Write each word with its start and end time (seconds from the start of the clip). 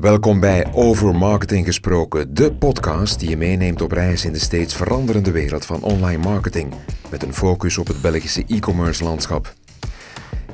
Welkom 0.00 0.40
bij 0.40 0.72
Over 0.72 1.14
Marketing 1.14 1.66
Gesproken, 1.66 2.34
de 2.34 2.52
podcast 2.52 3.18
die 3.20 3.28
je 3.28 3.36
meeneemt 3.36 3.82
op 3.82 3.92
reis 3.92 4.24
in 4.24 4.32
de 4.32 4.38
steeds 4.38 4.74
veranderende 4.74 5.30
wereld 5.30 5.66
van 5.66 5.82
online 5.82 6.22
marketing, 6.22 6.74
met 7.10 7.22
een 7.22 7.34
focus 7.34 7.78
op 7.78 7.86
het 7.86 8.00
Belgische 8.00 8.44
e-commerce 8.46 9.04
landschap. 9.04 9.54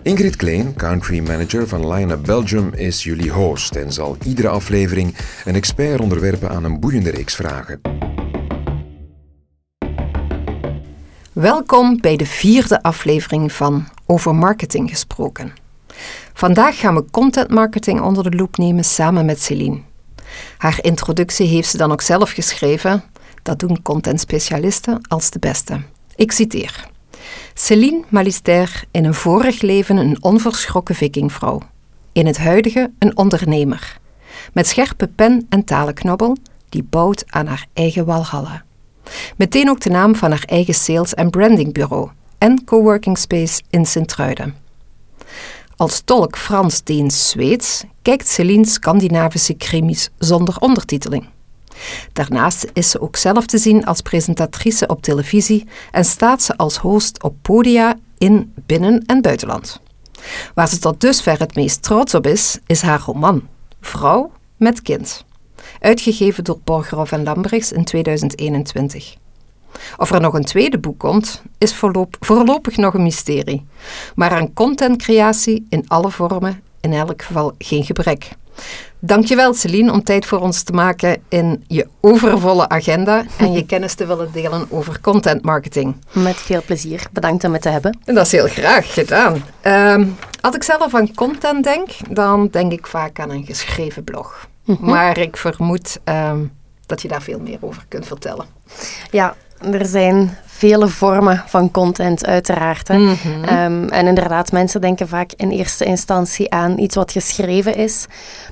Ingrid 0.02 0.36
Kleen, 0.36 0.74
country 0.74 1.20
manager 1.20 1.68
van 1.68 1.92
Line 1.92 2.16
Belgium, 2.16 2.72
is 2.74 3.04
jullie 3.04 3.30
host 3.30 3.76
en 3.76 3.92
zal 3.92 4.16
iedere 4.24 4.48
aflevering 4.48 5.16
een 5.44 5.54
expert 5.54 6.00
onderwerpen 6.00 6.50
aan 6.50 6.64
een 6.64 6.80
boeiende 6.80 7.10
reeks 7.10 7.34
vragen. 7.34 7.80
Welkom 11.32 12.00
bij 12.00 12.16
de 12.16 12.26
vierde 12.26 12.82
aflevering 12.82 13.52
van 13.52 13.88
Over 14.06 14.34
Marketing 14.34 14.90
Gesproken. 14.90 15.65
Vandaag 16.32 16.78
gaan 16.78 16.94
we 16.94 17.04
content 17.10 17.50
marketing 17.50 18.00
onder 18.00 18.30
de 18.30 18.36
loep 18.36 18.56
nemen 18.56 18.84
samen 18.84 19.24
met 19.24 19.42
Celine. 19.42 19.80
Haar 20.58 20.78
introductie 20.80 21.46
heeft 21.46 21.68
ze 21.68 21.76
dan 21.76 21.92
ook 21.92 22.00
zelf 22.00 22.30
geschreven. 22.30 23.02
Dat 23.42 23.58
doen 23.58 23.82
contentspecialisten 23.82 25.00
als 25.08 25.30
de 25.30 25.38
beste. 25.38 25.80
Ik 26.16 26.32
citeer. 26.32 26.88
Céline 27.54 28.04
Malister, 28.08 28.84
in 28.90 29.04
een 29.04 29.14
vorig 29.14 29.60
leven 29.60 29.96
een 29.96 30.22
onverschrokken 30.22 30.94
vikingvrouw. 30.94 31.60
In 32.12 32.26
het 32.26 32.38
huidige 32.38 32.90
een 32.98 33.16
ondernemer. 33.16 33.98
Met 34.52 34.66
scherpe 34.66 35.06
pen 35.06 35.46
en 35.48 35.64
talenknobbel, 35.64 36.36
die 36.68 36.82
bouwt 36.82 37.24
aan 37.26 37.46
haar 37.46 37.66
eigen 37.72 38.04
walhalla. 38.04 38.64
Meteen 39.36 39.70
ook 39.70 39.80
de 39.80 39.90
naam 39.90 40.16
van 40.16 40.30
haar 40.30 40.44
eigen 40.46 40.74
sales- 40.74 41.14
en 41.14 41.30
brandingbureau 41.30 42.10
en 42.38 42.64
coworking 42.64 43.18
space 43.18 43.62
in 43.70 43.86
Sint-Truiden. 43.86 44.65
Als 45.76 46.00
tolk 46.00 46.36
Frans, 46.36 46.82
Deens, 46.82 47.30
Zweeds 47.30 47.84
kijkt 48.02 48.28
Celine 48.28 48.66
Scandinavische 48.66 49.54
krimis 49.54 50.10
zonder 50.18 50.56
ondertiteling. 50.58 51.28
Daarnaast 52.12 52.66
is 52.72 52.90
ze 52.90 53.00
ook 53.00 53.16
zelf 53.16 53.46
te 53.46 53.58
zien 53.58 53.84
als 53.84 54.00
presentatrice 54.00 54.86
op 54.86 55.02
televisie 55.02 55.66
en 55.90 56.04
staat 56.04 56.42
ze 56.42 56.56
als 56.56 56.76
host 56.76 57.22
op 57.22 57.34
podia 57.42 57.96
in 58.18 58.52
binnen- 58.66 59.02
en 59.06 59.22
buitenland. 59.22 59.80
Waar 60.54 60.68
ze 60.68 60.78
tot 60.78 61.00
dusver 61.00 61.38
het 61.38 61.54
meest 61.54 61.82
trots 61.82 62.14
op 62.14 62.26
is, 62.26 62.58
is 62.66 62.82
haar 62.82 63.00
roman 63.00 63.48
Vrouw 63.80 64.30
met 64.56 64.82
kind, 64.82 65.24
uitgegeven 65.80 66.44
door 66.44 66.58
Borgerhoff 66.64 67.12
en 67.12 67.22
Lambrechts 67.22 67.72
in 67.72 67.84
2021. 67.84 69.16
Of 69.96 70.10
er 70.10 70.20
nog 70.20 70.34
een 70.34 70.44
tweede 70.44 70.78
boek 70.78 70.98
komt, 70.98 71.42
is 71.58 71.74
voorlopig 72.20 72.76
nog 72.76 72.94
een 72.94 73.02
mysterie. 73.02 73.66
Maar 74.14 74.30
aan 74.30 74.52
contentcreatie 74.52 75.66
in 75.68 75.84
alle 75.88 76.10
vormen 76.10 76.62
in 76.80 76.92
elk 76.92 77.22
geval 77.22 77.54
geen 77.58 77.84
gebrek. 77.84 78.28
Dankjewel 78.98 79.54
Celine 79.54 79.92
om 79.92 80.02
tijd 80.02 80.26
voor 80.26 80.40
ons 80.40 80.62
te 80.62 80.72
maken 80.72 81.22
in 81.28 81.64
je 81.66 81.86
overvolle 82.00 82.68
agenda 82.68 83.24
en 83.36 83.52
je 83.52 83.66
kennis 83.72 83.94
te 83.94 84.06
willen 84.06 84.32
delen 84.32 84.66
over 84.70 85.00
content 85.00 85.42
marketing. 85.42 85.96
Met 86.12 86.36
veel 86.36 86.62
plezier. 86.66 87.06
Bedankt 87.12 87.44
om 87.44 87.52
het 87.52 87.62
te 87.62 87.68
hebben. 87.68 87.98
En 88.04 88.14
dat 88.14 88.26
is 88.26 88.32
heel 88.32 88.46
graag 88.46 88.94
gedaan. 88.94 89.44
Um, 89.62 90.16
als 90.40 90.54
ik 90.54 90.62
zelf 90.62 90.94
aan 90.94 91.14
content 91.14 91.64
denk, 91.64 91.88
dan 92.10 92.48
denk 92.50 92.72
ik 92.72 92.86
vaak 92.86 93.20
aan 93.20 93.30
een 93.30 93.44
geschreven 93.44 94.04
blog. 94.04 94.48
Mhm. 94.64 94.84
Maar 94.84 95.18
ik 95.18 95.36
vermoed 95.36 96.00
um, 96.04 96.52
dat 96.86 97.02
je 97.02 97.08
daar 97.08 97.22
veel 97.22 97.40
meer 97.40 97.58
over 97.60 97.84
kunt 97.88 98.06
vertellen. 98.06 98.46
Ja, 99.10 99.36
er 99.72 99.86
zijn 99.86 100.36
vele 100.44 100.88
vormen 100.88 101.42
van 101.46 101.70
content, 101.70 102.26
uiteraard. 102.26 102.88
Hè. 102.88 102.98
Mhm. 102.98 103.44
Ehm, 103.44 103.88
en 103.88 104.06
inderdaad, 104.06 104.52
mensen 104.52 104.80
denken 104.80 105.08
vaak 105.08 105.32
in 105.36 105.50
eerste 105.50 105.84
instantie 105.84 106.50
aan 106.50 106.78
iets 106.78 106.94
wat 106.94 107.12
geschreven 107.12 107.74
is. 107.74 108.06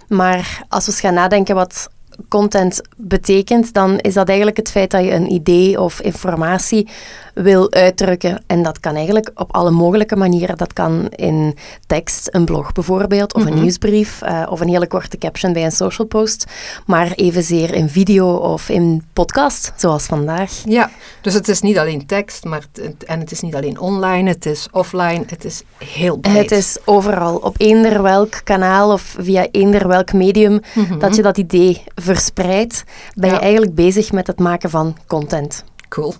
Maar 0.08 0.62
als 0.68 0.86
we 0.86 0.92
eens 0.92 1.00
gaan 1.00 1.14
nadenken 1.14 1.54
wat 1.54 1.88
content 2.28 2.80
betekent, 2.96 3.72
dan 3.72 3.98
is 3.98 4.14
dat 4.14 4.28
eigenlijk 4.28 4.56
het 4.56 4.70
feit 4.70 4.90
dat 4.90 5.04
je 5.04 5.12
een 5.12 5.32
idee 5.32 5.80
of 5.80 6.00
informatie 6.00 6.88
wil 7.34 7.72
uitdrukken. 7.72 8.42
En 8.46 8.62
dat 8.62 8.80
kan 8.80 8.94
eigenlijk 8.94 9.30
op 9.34 9.52
alle 9.52 9.70
mogelijke 9.70 10.16
manieren. 10.16 10.56
Dat 10.56 10.72
kan 10.72 11.08
in 11.08 11.56
tekst, 11.86 12.28
een 12.32 12.44
blog 12.44 12.72
bijvoorbeeld, 12.72 13.34
of 13.34 13.44
een 13.44 13.52
mhm. 13.52 13.60
nieuwsbrief, 13.60 14.22
uh, 14.22 14.46
of 14.50 14.60
een 14.60 14.68
hele 14.68 14.86
korte 14.86 15.18
caption 15.18 15.52
bij 15.52 15.64
een 15.64 15.72
social 15.72 16.06
post. 16.06 16.44
Maar 16.86 17.12
evenzeer 17.12 17.74
in 17.74 17.88
video 17.88 18.34
of 18.34 18.68
in 18.68 19.02
podcast, 19.12 19.72
zoals 19.76 20.04
vandaag. 20.04 20.62
Ja, 20.64 20.90
dus 21.20 21.34
het 21.34 21.48
is 21.48 21.60
niet 21.60 21.78
alleen 21.78 22.06
tekst, 22.06 22.44
maar 22.44 22.64
en 23.06 23.20
het 23.20 23.30
is 23.30 23.40
niet 23.40 23.54
alleen 23.54 23.80
online, 23.80 24.28
het 24.28 24.46
is 24.46 24.68
offline, 24.70 25.22
het 25.26 25.44
is 25.44 25.62
heel 25.78 26.16
breed. 26.16 26.36
Het 26.36 26.50
is 26.50 26.78
overal, 26.84 27.36
op 27.36 27.54
eender 27.58 28.02
welk 28.02 28.40
kanaal 28.44 28.92
of 28.92 29.16
via 29.18 29.46
eender 29.50 29.88
welk 29.88 30.12
medium 30.12 30.60
mhm. 30.74 30.98
dat 30.98 31.16
je 31.16 31.22
dat 31.22 31.38
idee 31.38 31.82
verspreidt, 31.94 32.84
ben 33.14 33.30
je 33.30 33.38
eigenlijk 33.38 33.74
bezig 33.74 34.12
met 34.12 34.26
het 34.26 34.38
maken 34.38 34.70
van 34.70 34.96
content. 35.06 35.64
Cool. 35.88 36.14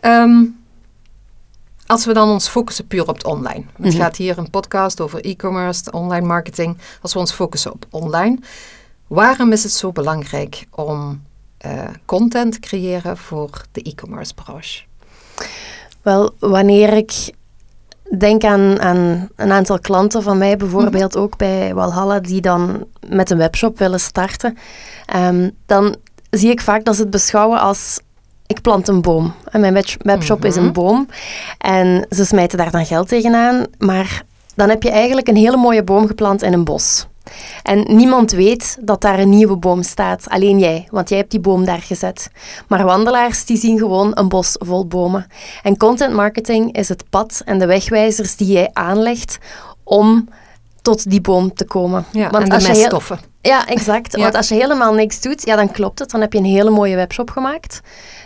Ehm, 0.00 0.44
als 1.86 2.04
we 2.04 2.12
dan 2.12 2.28
ons 2.28 2.48
focussen 2.48 2.86
puur 2.86 3.08
op 3.08 3.14
het 3.14 3.24
online. 3.24 3.64
Het 3.76 3.92
mhm. 3.92 4.02
gaat 4.02 4.16
hier 4.16 4.38
een 4.38 4.50
podcast 4.50 5.00
over 5.00 5.24
e-commerce, 5.24 5.90
online 5.90 6.26
marketing. 6.26 6.78
Als 7.02 7.12
we 7.12 7.18
ons 7.18 7.32
focussen 7.32 7.72
op 7.72 7.86
online, 7.90 8.38
waarom 9.06 9.52
is 9.52 9.62
het 9.62 9.72
zo 9.72 9.92
belangrijk 9.92 10.66
om 10.70 11.22
uh, 11.66 11.84
content 12.04 12.52
te 12.52 12.60
creëren 12.60 13.16
voor 13.16 13.50
de 13.72 13.82
e-commerce 13.82 14.34
branche? 14.34 14.82
Wel, 16.02 16.34
wanneer 16.38 16.92
ik 16.92 17.32
denk 18.18 18.44
aan, 18.44 18.80
aan 18.80 19.28
een 19.36 19.52
aantal 19.52 19.78
klanten 19.78 20.22
van 20.22 20.38
mij, 20.38 20.56
bijvoorbeeld 20.56 21.14
mhm. 21.14 21.22
ook 21.22 21.36
bij 21.36 21.74
Walhalla, 21.74 22.20
die 22.20 22.40
dan 22.40 22.86
met 23.08 23.30
een 23.30 23.38
webshop 23.38 23.78
willen 23.78 24.00
starten, 24.00 24.58
um, 25.16 25.50
dan 25.66 25.96
zie 26.30 26.50
ik 26.50 26.60
vaak 26.60 26.84
dat 26.84 26.94
ze 26.94 27.00
het 27.00 27.10
beschouwen 27.10 27.60
als 27.60 28.00
ik 28.52 28.60
plant 28.60 28.88
een 28.88 29.00
boom. 29.00 29.34
En 29.50 29.60
mijn 29.60 29.84
webshop 30.02 30.44
is 30.44 30.56
een 30.56 30.62
mhm. 30.62 30.72
boom. 30.72 31.08
En 31.58 32.06
ze 32.10 32.24
smijten 32.24 32.58
daar 32.58 32.70
dan 32.70 32.86
geld 32.86 33.08
tegenaan. 33.08 33.66
Maar 33.78 34.24
dan 34.54 34.68
heb 34.68 34.82
je 34.82 34.90
eigenlijk 34.90 35.28
een 35.28 35.36
hele 35.36 35.56
mooie 35.56 35.84
boom 35.84 36.06
geplant 36.06 36.42
in 36.42 36.52
een 36.52 36.64
bos. 36.64 37.06
En 37.62 37.84
niemand 37.96 38.30
weet 38.30 38.78
dat 38.80 39.00
daar 39.00 39.18
een 39.18 39.28
nieuwe 39.28 39.56
boom 39.56 39.82
staat. 39.82 40.28
Alleen 40.28 40.58
jij, 40.58 40.86
want 40.90 41.08
jij 41.08 41.18
hebt 41.18 41.30
die 41.30 41.40
boom 41.40 41.64
daar 41.64 41.82
gezet. 41.82 42.30
Maar 42.68 42.84
wandelaars 42.84 43.44
die 43.44 43.56
zien 43.56 43.78
gewoon 43.78 44.10
een 44.14 44.28
bos 44.28 44.56
vol 44.58 44.86
bomen. 44.86 45.26
En 45.62 45.76
content 45.76 46.14
marketing 46.14 46.76
is 46.76 46.88
het 46.88 47.04
pad 47.10 47.42
en 47.44 47.58
de 47.58 47.66
wegwijzers 47.66 48.36
die 48.36 48.52
jij 48.52 48.70
aanlegt 48.72 49.38
om 49.84 50.28
tot 50.82 51.10
die 51.10 51.20
boom 51.20 51.54
te 51.54 51.64
komen. 51.64 52.04
Ja, 52.10 52.30
want 52.30 52.48
en 52.48 52.58
de 52.58 52.68
meststoffen. 52.68 53.18
Ja, 53.40 53.66
exact. 53.66 54.16
Want 54.22 54.34
als 54.34 54.48
je 54.48 54.54
helemaal 54.54 54.94
niks 54.94 55.20
doet, 55.20 55.46
ja, 55.46 55.56
dan 55.56 55.70
klopt 55.70 55.98
het. 55.98 56.10
Dan 56.10 56.20
heb 56.20 56.32
je 56.32 56.38
een 56.38 56.44
hele 56.44 56.70
mooie 56.70 56.96
webshop 56.96 57.30
gemaakt 57.30 57.80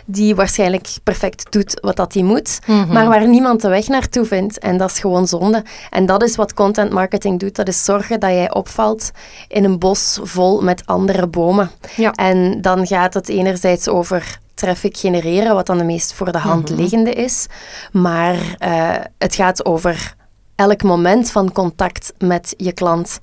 die 0.09 0.35
waarschijnlijk 0.35 0.87
perfect 1.03 1.51
doet 1.51 1.79
wat 1.81 1.95
dat 1.95 2.13
hij 2.13 2.23
moet, 2.23 2.59
mhm. 2.65 2.93
maar 2.93 3.07
waar 3.07 3.27
niemand 3.27 3.61
de 3.61 3.67
weg 3.67 3.87
naartoe 3.87 4.25
vindt. 4.25 4.59
En 4.59 4.77
dat 4.77 4.91
is 4.91 4.99
gewoon 4.99 5.27
zonde. 5.27 5.63
En 5.89 6.05
dat 6.05 6.23
is 6.23 6.35
wat 6.35 6.53
content 6.53 6.91
marketing 6.91 7.39
doet. 7.39 7.55
Dat 7.55 7.67
is 7.67 7.83
zorgen 7.83 8.19
dat 8.19 8.29
jij 8.29 8.53
opvalt 8.53 9.11
in 9.47 9.63
een 9.63 9.79
bos 9.79 10.19
vol 10.23 10.61
met 10.61 10.85
andere 10.85 11.27
bomen. 11.27 11.71
Ja. 11.95 12.11
En 12.11 12.61
dan 12.61 12.87
gaat 12.87 13.13
het 13.13 13.29
enerzijds 13.29 13.87
over 13.87 14.39
traffic 14.53 14.97
genereren, 14.97 15.55
wat 15.55 15.65
dan 15.65 15.77
de 15.77 15.83
meest 15.83 16.13
voor 16.13 16.31
de 16.31 16.37
hand 16.37 16.69
mhm. 16.69 16.79
liggende 16.79 17.11
is. 17.11 17.45
Maar 17.91 18.35
uh, 18.35 18.95
het 19.17 19.35
gaat 19.35 19.65
over 19.65 20.15
elk 20.57 20.83
moment 20.83 21.31
van 21.31 21.51
contact 21.51 22.13
met 22.17 22.53
je 22.57 22.71
klant 22.71 23.19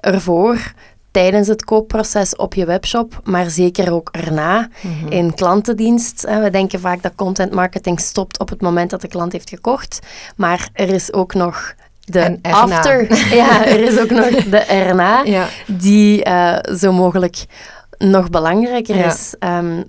ervoor 0.00 0.72
tijdens 1.10 1.48
het 1.48 1.64
koopproces 1.64 2.36
op 2.36 2.54
je 2.54 2.64
webshop, 2.64 3.20
maar 3.24 3.50
zeker 3.50 3.92
ook 3.92 4.08
erna 4.12 4.68
mhm. 4.80 5.12
in 5.12 5.34
klantendienst. 5.34 6.22
We 6.22 6.50
denken 6.50 6.80
vaak 6.80 7.02
dat 7.02 7.14
content 7.14 7.52
marketing 7.52 8.00
stopt 8.00 8.38
op 8.38 8.48
het 8.48 8.60
moment 8.60 8.90
dat 8.90 9.00
de 9.00 9.08
klant 9.08 9.32
heeft 9.32 9.48
gekocht, 9.48 9.98
maar 10.36 10.68
er 10.72 10.88
is 10.88 11.12
ook 11.12 11.34
nog 11.34 11.74
de 12.04 12.38
after. 12.42 13.06
Ja, 13.34 13.66
er 13.66 13.80
is 13.80 13.98
ook 13.98 14.10
nog 14.10 14.28
de 14.28 14.58
erna, 14.58 15.24
die 15.66 16.26
uh, 16.26 16.58
zo 16.78 16.92
mogelijk 16.92 17.44
nog 17.98 18.30
belangrijker 18.30 19.06
is. 19.06 19.34
Um, 19.38 19.84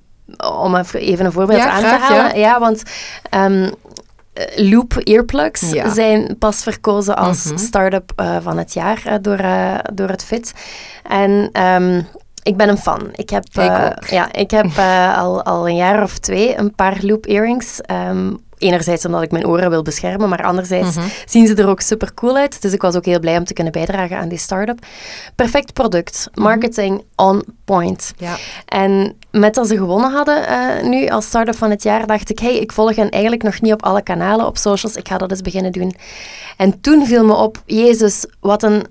om 0.61 0.75
even 0.75 1.25
een 1.25 1.31
voorbeeld 1.31 1.61
aan 1.61 1.79
te 1.79 1.87
halen. 1.87 2.39
Ja, 2.39 2.59
want 2.59 2.83
um, 3.31 3.63
eh, 3.63 3.71
Loop 4.55 4.93
earplugs 4.93 5.69
zijn 5.69 6.37
pas 6.37 6.63
verkozen 6.63 7.15
als 7.15 7.51
mm 7.51 7.57
start-up 7.57 8.11
uh, 8.15 8.37
van 8.41 8.57
het 8.57 8.73
jaar 8.73 9.03
uh, 9.07 9.13
door, 9.21 9.39
uh, 9.39 9.77
door 9.93 10.09
het 10.09 10.23
FIT. 10.23 10.53
En 11.03 11.61
um, 11.61 12.07
ik 12.47 12.57
ben 12.57 12.69
een 12.69 12.77
fan. 12.77 13.09
Ik 13.15 13.29
heb, 13.29 13.43
ja, 14.09 14.33
ik 14.33 14.51
heb 14.51 14.77
al, 15.23 15.43
al 15.43 15.67
een 15.67 15.75
jaar 15.75 16.03
of 16.03 16.17
twee 16.17 16.57
een 16.57 16.75
paar 16.75 16.97
Loop 17.01 17.25
earrings 17.25 17.79
um, 18.09 18.45
enerzijds 18.57 19.05
omdat 19.05 19.21
ik 19.21 19.31
mijn 19.31 19.47
oren 19.47 19.69
wil 19.69 19.81
beschermen, 19.81 20.29
maar 20.29 20.43
anderzijds 20.43 20.95
mhm. 20.95 21.07
zien 21.25 21.47
ze 21.47 21.55
er 21.55 21.67
ook 21.67 21.81
super 21.81 22.13
cool 22.13 22.37
uit. 22.37 22.61
Dus 22.61 22.73
ik 22.73 22.81
was 22.81 22.95
ook 22.95 23.05
heel 23.05 23.19
blij 23.19 23.37
om 23.37 23.43
te 23.43 23.53
kunnen 23.53 23.73
bijdragen 23.73 24.17
aan 24.17 24.29
die 24.29 24.37
start-up. 24.37 24.85
Perfect 25.35 25.73
product, 25.73 26.29
mhm. 26.31 26.43
marketing 26.43 27.03
on 27.15 27.43
point. 27.65 28.13
Ja. 28.17 28.35
En 28.65 29.17
met 29.31 29.53
dat 29.53 29.67
ze 29.67 29.77
gewonnen 29.77 30.11
hadden 30.11 30.43
uh, 30.49 30.89
nu 30.89 31.07
als 31.07 31.25
start-up 31.25 31.55
van 31.55 31.69
het 31.69 31.83
jaar, 31.83 32.07
dacht 32.07 32.29
ik, 32.29 32.39
hey, 32.39 32.57
ik 32.59 32.71
volg 32.71 32.95
hen 32.95 33.09
eigenlijk 33.09 33.43
nog 33.43 33.61
niet 33.61 33.73
op 33.73 33.83
alle 33.83 34.01
kanalen, 34.01 34.45
op 34.45 34.57
socials. 34.57 34.95
Ik 34.95 35.07
ga 35.07 35.17
dat 35.17 35.31
eens 35.31 35.41
beginnen 35.41 35.71
doen. 35.71 35.95
En 36.57 36.81
toen 36.81 37.05
viel 37.05 37.25
me 37.25 37.33
op, 37.33 37.61
Jezus, 37.65 38.25
wat 38.39 38.63
een 38.63 38.85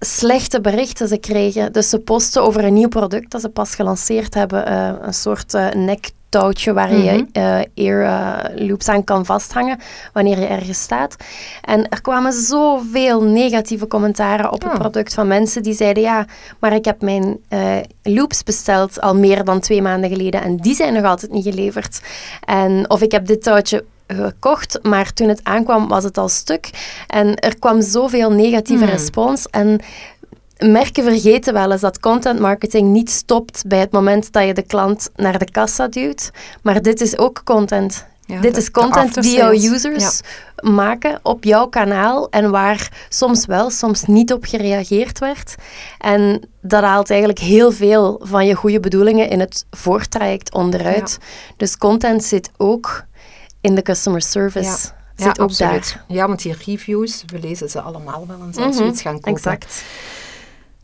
slechte 0.00 0.60
berichten 0.60 1.08
ze 1.08 1.18
kregen. 1.18 1.72
Dus 1.72 1.88
ze 1.88 1.98
posten 1.98 2.42
over 2.42 2.64
een 2.64 2.74
nieuw 2.74 2.88
product 2.88 3.30
dat 3.30 3.40
ze 3.40 3.48
pas 3.48 3.74
gelanceerd 3.74 4.34
hebben. 4.34 4.66
eh, 4.66 4.92
een 5.00 5.14
soort 5.14 5.54
eh, 5.54 5.68
nektouwtje 5.70 6.72
waar 6.72 6.92
je 6.94 7.12
Mhm. 7.12 7.24
eh 7.32 7.60
ear 7.74 8.02
eh, 8.04 8.66
loops 8.68 8.88
aan 8.88 9.04
kan 9.04 9.24
vasthangen 9.24 9.78
wanneer 10.12 10.40
je 10.40 10.46
ergens 10.46 10.80
staat. 10.82 11.16
En 11.62 11.88
er 11.88 12.00
kwamen 12.00 12.32
zoveel 12.32 13.22
negatieve 13.22 13.86
commentaren 13.86 14.52
op 14.52 14.62
het 14.62 14.72
Oh. 14.72 14.78
product 14.78 15.14
van 15.14 15.26
mensen 15.26 15.62
die 15.62 15.74
zeiden 15.74 16.02
ja, 16.02 16.26
maar 16.58 16.72
ik 16.74 16.84
heb 16.84 17.02
mijn 17.02 17.38
loops 18.02 18.42
besteld 18.42 19.00
al 19.00 19.14
meer 19.16 19.44
dan 19.44 19.60
twee 19.60 19.82
maanden 19.82 20.10
geleden 20.10 20.42
en 20.42 20.56
die 20.56 20.74
zijn 20.74 20.92
nog 20.92 21.04
altijd 21.04 21.32
niet 21.32 21.44
geleverd. 21.44 22.00
En, 22.44 22.90
of 22.90 23.02
ik 23.02 23.12
heb 23.12 23.26
dit 23.26 23.42
touwtje 23.42 23.84
gekocht, 24.08 24.78
maar 24.82 25.12
toen 25.12 25.28
het 25.28 25.40
aankwam 25.42 25.88
was 25.88 26.04
het 26.04 26.18
al 26.18 26.28
stuk. 26.28 26.70
En 27.06 27.36
er 27.36 27.58
kwam 27.58 27.82
zoveel 27.82 28.30
negatieve 28.32 28.84
Hmm. 28.84 28.92
respons. 28.92 29.46
En 29.46 29.80
merken 30.58 31.02
vergeten 31.04 31.52
wel 31.52 31.72
eens 31.72 31.80
dat 31.80 32.00
content 32.00 32.40
marketing 32.40 32.88
niet 32.92 33.10
stopt 33.10 33.62
bij 33.66 33.78
het 33.78 33.90
moment 33.92 34.32
dat 34.32 34.46
je 34.46 34.54
de 34.54 34.62
klant 34.66 35.10
naar 35.16 35.38
de 35.38 35.50
kassa 35.50 35.88
duwt. 35.88 36.30
Maar 36.62 36.82
dit 36.82 37.00
is 37.00 37.18
ook 37.18 37.40
content. 37.44 38.06
Ja, 38.26 38.40
dit 38.40 38.54
de- 38.54 38.60
is 38.60 38.70
content 38.70 39.22
die 39.22 39.36
jouw 39.36 39.52
users 39.52 40.20
maken 40.62 41.18
op 41.22 41.44
jouw 41.44 41.66
kanaal 41.66 42.28
en 42.30 42.50
waar 42.50 43.06
soms 43.08 43.46
wel, 43.46 43.70
soms 43.70 44.02
niet 44.04 44.32
op 44.32 44.44
gereageerd 44.44 45.18
werd. 45.18 45.54
En 45.98 46.48
dat 46.62 46.82
haalt 46.82 47.10
eigenlijk 47.10 47.40
heel 47.40 47.72
veel 47.72 48.20
van 48.24 48.46
je 48.46 48.54
goede 48.54 48.80
bedoelingen 48.80 49.28
in 49.28 49.40
het 49.40 49.64
voortraject 49.70 50.54
onderuit. 50.54 51.18
Dus 51.56 51.76
content 51.78 52.24
zit 52.24 52.50
ook 52.56 53.04
in 53.60 53.74
de 53.74 53.82
customer 53.82 54.22
service. 54.22 54.68
Ja. 54.68 54.76
Zit 54.76 54.92
Ja, 55.26 55.28
ook 55.30 55.38
absoluut. 55.38 55.92
daar. 55.92 56.04
Ja, 56.08 56.26
want 56.26 56.42
die 56.42 56.52
reviews, 56.64 57.24
we 57.26 57.38
lezen 57.38 57.70
ze 57.70 57.80
allemaal 57.80 58.26
wel 58.26 58.40
eens 58.46 58.56
als 58.56 58.74
Mhm, 58.74 58.84
we 58.84 58.90
iets 58.90 59.02
gaan 59.02 59.14
kopen. 59.14 59.32
Exact. 59.32 59.84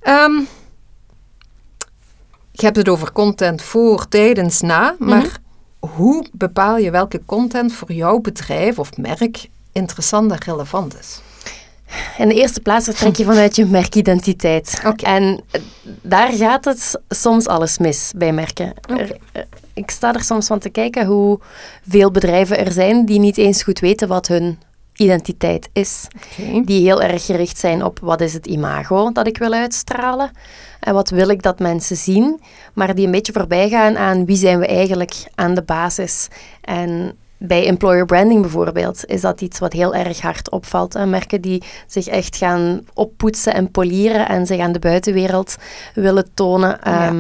Ehm, 0.01 0.33
je 2.53 2.65
hebt 2.65 2.77
het 2.77 2.89
over 2.89 3.13
content 3.13 3.63
voor, 3.63 4.09
tijdens, 4.09 4.61
na. 4.61 4.97
Maar 4.99 5.41
Mhm. 5.81 5.93
hoe 5.93 6.27
bepaal 6.33 6.77
je 6.77 6.91
welke 6.91 7.21
content 7.27 7.73
voor 7.73 7.93
jouw 7.93 8.19
bedrijf 8.19 8.79
of 8.79 8.97
merk 8.97 9.49
interessant 9.73 10.31
en 10.31 10.39
relevant 10.45 10.99
is? 10.99 11.21
In 12.19 12.29
de 12.29 12.35
eerste 12.35 12.61
plaats 12.61 12.85
vertrek 12.85 13.17
je 13.17 13.25
vanuit 13.25 13.57
je 13.57 13.65
merkidentiteit. 13.67 14.81
En 15.03 15.41
eh, 15.51 15.61
daar 16.03 16.33
gaat 16.33 16.65
het 16.65 17.01
soms 17.09 17.47
alles 17.47 17.79
mis 17.79 18.13
bij 18.17 18.33
merken. 18.33 18.73
Er- 18.87 19.17
eh, 19.33 19.43
ik 19.75 19.91
sta 19.91 20.15
er 20.15 20.23
soms 20.23 20.47
van 20.47 20.59
te 20.59 20.69
kijken 20.69 21.07
hoeveel 21.07 22.11
bedrijven 22.11 22.59
er 22.59 22.73
zijn 22.73 23.05
die 23.07 23.19
niet 23.19 23.37
eens 23.39 23.63
goed 23.63 23.79
weten 23.79 24.09
wat 24.09 24.27
hun 24.29 24.59
identiteit 24.97 25.69
is. 25.73 26.07
Die 26.65 26.83
heel 26.85 27.03
erg 27.03 27.25
gericht 27.25 27.59
zijn 27.59 27.85
op 27.85 27.99
wat 28.03 28.21
is 28.21 28.33
het 28.33 28.47
imago 28.47 29.13
dat 29.13 29.27
ik 29.27 29.39
wil 29.39 29.53
uitstralen 29.53 30.31
en 30.81 30.95
wat 30.95 31.11
wil 31.11 31.29
ik 31.29 31.43
dat 31.43 31.59
mensen 31.59 31.97
zien, 31.97 32.41
maar 32.75 32.95
die 32.95 33.05
een 33.07 33.11
beetje 33.13 33.33
voorbij 33.33 33.69
gaan 33.69 33.97
aan 33.99 34.25
wie 34.25 34.37
zijn 34.37 34.59
we 34.59 34.67
eigenlijk 34.67 35.15
aan 35.35 35.55
de 35.55 35.63
basis. 35.63 36.29
En 36.61 37.17
bij 37.47 37.67
employer 37.67 38.05
branding 38.05 38.41
bijvoorbeeld 38.41 39.05
is 39.05 39.21
dat 39.21 39.41
iets 39.41 39.59
wat 39.59 39.73
heel 39.73 39.95
erg 39.95 40.21
hard 40.21 40.51
opvalt. 40.51 40.93
Hè? 40.93 41.07
Merken 41.07 41.41
die 41.41 41.63
zich 41.87 42.07
echt 42.07 42.37
gaan 42.37 42.81
oppoetsen 42.95 43.55
en 43.55 43.71
polieren 43.71 44.29
en 44.29 44.47
zich 44.47 44.61
aan 44.61 44.73
de 44.73 44.79
buitenwereld 44.79 45.57
willen 45.95 46.35
tonen. 46.35 46.79
Ja. 46.85 47.13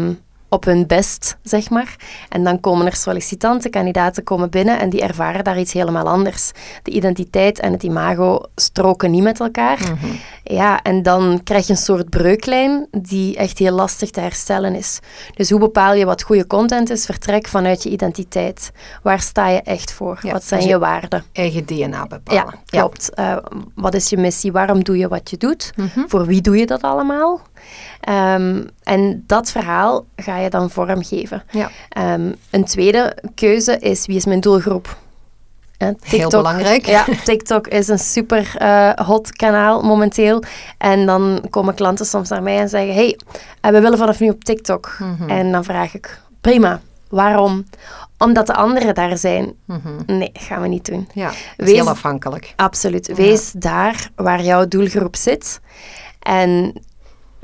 Op 0.54 0.64
hun 0.64 0.86
best, 0.86 1.36
zeg 1.42 1.70
maar. 1.70 1.96
En 2.28 2.44
dan 2.44 2.60
komen 2.60 2.86
er 2.86 2.96
sollicitanten, 2.96 3.70
kandidaten 3.70 4.22
komen 4.24 4.50
binnen 4.50 4.78
en 4.80 4.90
die 4.90 5.00
ervaren 5.02 5.44
daar 5.44 5.58
iets 5.58 5.72
helemaal 5.72 6.08
anders. 6.08 6.50
De 6.82 6.90
identiteit 6.90 7.60
en 7.60 7.72
het 7.72 7.82
imago 7.82 8.40
stroken 8.56 9.10
niet 9.10 9.22
met 9.22 9.40
elkaar. 9.40 9.78
Mhm. 9.80 10.06
Ja, 10.44 10.82
en 10.82 11.02
dan 11.02 11.40
krijg 11.44 11.66
je 11.66 11.72
een 11.72 11.78
soort 11.78 12.10
breuklijn 12.10 12.86
die 12.90 13.36
echt 13.36 13.58
heel 13.58 13.74
lastig 13.74 14.10
te 14.10 14.20
herstellen 14.20 14.74
is. 14.74 14.98
Dus 15.34 15.50
hoe 15.50 15.60
bepaal 15.60 15.94
je 15.94 16.04
wat 16.04 16.22
goede 16.22 16.46
content 16.46 16.90
is? 16.90 17.04
Vertrek 17.04 17.48
vanuit 17.48 17.82
je 17.82 17.90
identiteit. 17.90 18.70
Waar 19.02 19.20
sta 19.20 19.48
je 19.48 19.62
echt 19.62 19.92
voor? 19.92 20.18
Ja, 20.22 20.32
wat 20.32 20.44
zijn 20.44 20.60
dus 20.60 20.68
je 20.68 20.74
je- 20.74 20.80
waarden? 20.80 21.24
Eigen 21.32 21.64
DNA 21.66 22.06
bepalen. 22.06 22.44
Ja, 22.44 22.78
klopt. 22.80 23.14
Eh, 23.14 23.36
wat 23.74 23.94
is 23.94 24.08
je 24.08 24.16
missie? 24.16 24.52
Waarom 24.52 24.84
doe 24.84 24.98
je 24.98 25.08
wat 25.08 25.30
je 25.30 25.36
doet? 25.36 25.72
Mhm. 25.76 26.00
Voor 26.08 26.26
wie 26.26 26.40
doe 26.40 26.56
je 26.56 26.66
dat 26.66 26.82
allemaal? 26.82 27.40
Ehm, 28.00 28.62
en 28.82 29.24
dat 29.26 29.50
verhaal 29.50 30.04
ga 30.16 30.36
je 30.38 30.50
dan 30.50 30.70
vormgeven. 30.70 31.42
Ja. 31.50 31.70
Ehm, 31.88 32.32
een 32.50 32.64
tweede 32.64 33.16
keuze 33.34 33.78
is 33.78 34.06
wie 34.06 34.16
is 34.16 34.24
mijn 34.24 34.40
doelgroep? 34.40 34.96
Eh, 35.78 35.88
Heel 36.02 36.28
belangrijk. 36.30 36.86
Ja, 36.86 37.04
TikTok 37.24 37.66
is 37.68 37.88
een 37.88 37.98
super 37.98 38.54
eh, 38.58 38.90
hot 38.92 39.32
kanaal 39.36 39.82
momenteel. 39.82 40.42
En 40.78 41.06
dan 41.06 41.46
komen 41.50 41.74
klanten 41.74 42.06
soms 42.06 42.28
naar 42.28 42.42
mij 42.42 42.58
en 42.58 42.68
zeggen: 42.68 42.94
Hey, 42.94 43.18
eh, 43.60 43.70
we 43.70 43.80
willen 43.80 43.98
vanaf 43.98 44.20
nu 44.20 44.28
op 44.30 44.44
TikTok. 44.44 44.96
Mhm. 44.98 45.30
En 45.30 45.52
dan 45.52 45.64
vraag 45.64 45.94
ik: 45.94 46.20
Prima, 46.40 46.80
waarom? 47.08 47.64
Omdat 48.18 48.46
de 48.46 48.54
anderen 48.54 48.94
daar 48.94 49.18
zijn. 49.18 49.52
Mhm. 49.64 49.88
Nee, 50.06 50.30
gaan 50.32 50.62
we 50.62 50.68
niet 50.68 50.84
doen. 50.86 51.08
Ja, 51.14 51.30
Wees- 51.56 51.70
heel 51.70 51.88
afhankelijk. 51.88 52.52
Absoluut. 52.56 53.14
Wees 53.14 53.52
daar 53.52 54.10
waar 54.16 54.42
jouw 54.42 54.68
doelgroep 54.68 55.16
zit. 55.16 55.60
En 56.18 56.74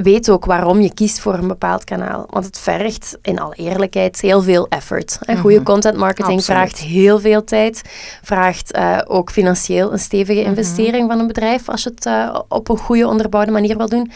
weet 0.02 0.30
ook 0.30 0.44
waarom 0.44 0.80
je 0.80 0.94
kiest 0.94 1.20
voor 1.20 1.34
een 1.34 1.48
bepaald 1.48 1.84
kanaal. 1.84 2.26
Want 2.30 2.44
het 2.44 2.58
vergt, 2.58 3.18
in 3.22 3.40
alle 3.40 3.54
eerlijkheid, 3.54 4.20
heel 4.20 4.42
veel 4.42 4.66
effort. 4.68 5.18
En 5.24 5.38
goede 5.38 5.56
Mhm. 5.56 5.64
content 5.64 5.96
marketing 5.96 6.38
Absoluut. 6.38 6.60
vraagt 6.60 6.78
heel 6.78 7.20
veel 7.20 7.44
tijd. 7.44 7.82
Vraagt 8.22 8.72
eh, 8.72 8.98
ook 9.04 9.30
financieel 9.30 9.92
een 9.92 9.98
stevige 9.98 10.40
Mhm. 10.40 10.48
investering 10.48 11.10
van 11.10 11.18
een 11.20 11.26
bedrijf 11.26 11.68
als 11.68 11.82
je 11.82 11.90
het 11.94 12.06
eh, 12.06 12.38
op 12.48 12.68
een 12.68 12.78
goede 12.78 13.06
onderbouwde 13.06 13.50
manier 13.52 13.76
wil 13.76 13.88
doen. 13.88 14.10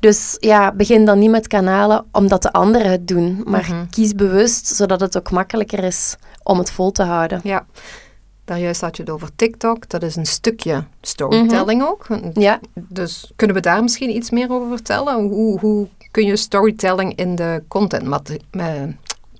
Dus 0.00 0.36
ja, 0.40 0.72
begin 0.72 1.04
dan 1.04 1.18
niet 1.18 1.30
met 1.30 1.46
kanalen 1.46 2.04
omdat 2.12 2.42
de 2.42 2.52
anderen 2.52 2.90
het 2.90 3.08
doen. 3.08 3.42
Maar 3.46 3.66
Mhm. 3.70 3.84
kies 3.90 4.14
bewust, 4.14 4.66
zodat 4.66 5.00
het 5.00 5.16
ook 5.16 5.30
makkelijker 5.30 5.84
is 5.84 6.16
om 6.42 6.58
het 6.58 6.70
vol 6.70 6.92
te 6.92 7.02
houden. 7.02 7.40
Ja. 7.42 7.66
Daar 8.44 8.58
juist 8.58 8.80
had 8.80 8.96
je 8.96 9.02
het 9.02 9.12
over 9.12 9.28
TikTok. 9.36 9.88
Dat 9.88 10.02
is 10.02 10.16
een 10.16 10.26
stukje 10.26 10.84
storytelling 11.00 11.82
ook. 11.82 12.06
Ja, 12.34 12.60
Dus 12.74 13.32
kunnen 13.36 13.56
we 13.56 13.62
daar 13.62 13.82
misschien 13.82 14.10
iets 14.10 14.30
meer 14.30 14.50
over 14.50 14.68
vertellen? 14.68 15.28
Hoe, 15.28 15.58
hoe 15.58 15.88
kun 16.10 16.26
je 16.26 16.36
storytelling 16.36 17.16
in 17.16 17.34
de 17.34 17.62
content, 17.68 18.38
eh, 18.50 18.66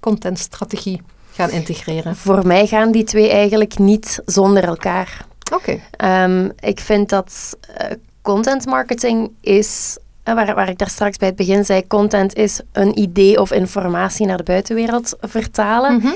contentstrategie 0.01 1.03
gaan 1.33 1.51
integreren? 1.51 2.17
voor 2.17 2.47
mij 2.47 2.67
gaan 2.67 2.93
die 2.93 3.05
twee 3.05 3.31
eigenlijk 3.31 3.79
niet 3.79 4.23
zonder 4.25 4.65
elkaar. 4.65 5.27
Oké. 5.53 5.81
Ehm, 5.97 6.49
ik 6.59 6.81
vind 6.81 7.09
dat 7.09 7.57
eh, 7.77 7.91
content 8.23 8.67
marketing 8.67 9.31
is, 9.41 9.99
eh, 10.23 10.35
waar, 10.35 10.55
waar 10.55 10.69
ik 10.69 10.79
daar 10.79 10.91
straks 10.91 11.17
bij 11.17 11.29
het 11.29 11.37
begin 11.37 11.65
zei, 11.65 11.87
content 11.87 12.35
is 12.35 12.61
een 12.73 12.99
idee 12.99 13.41
of 13.41 13.53
informatie 13.53 14.27
naar 14.27 14.37
de 14.37 14.43
buitenwereld 14.43 15.17
vertalen. 15.21 15.97
Mhm. 15.97 16.13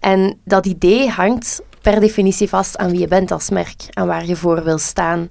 En 0.00 0.38
dat 0.44 0.66
idee 0.66 1.08
hangt 1.08 1.62
per 1.82 2.00
definitie 2.00 2.48
vast 2.48 2.76
aan 2.76 2.90
wie 2.90 3.00
je 3.00 3.08
bent 3.08 3.30
als 3.30 3.50
merk 3.50 3.82
en 3.90 4.06
waar 4.06 4.24
je 4.24 4.36
voor 4.36 4.64
wil 4.64 4.78
staan. 4.78 5.26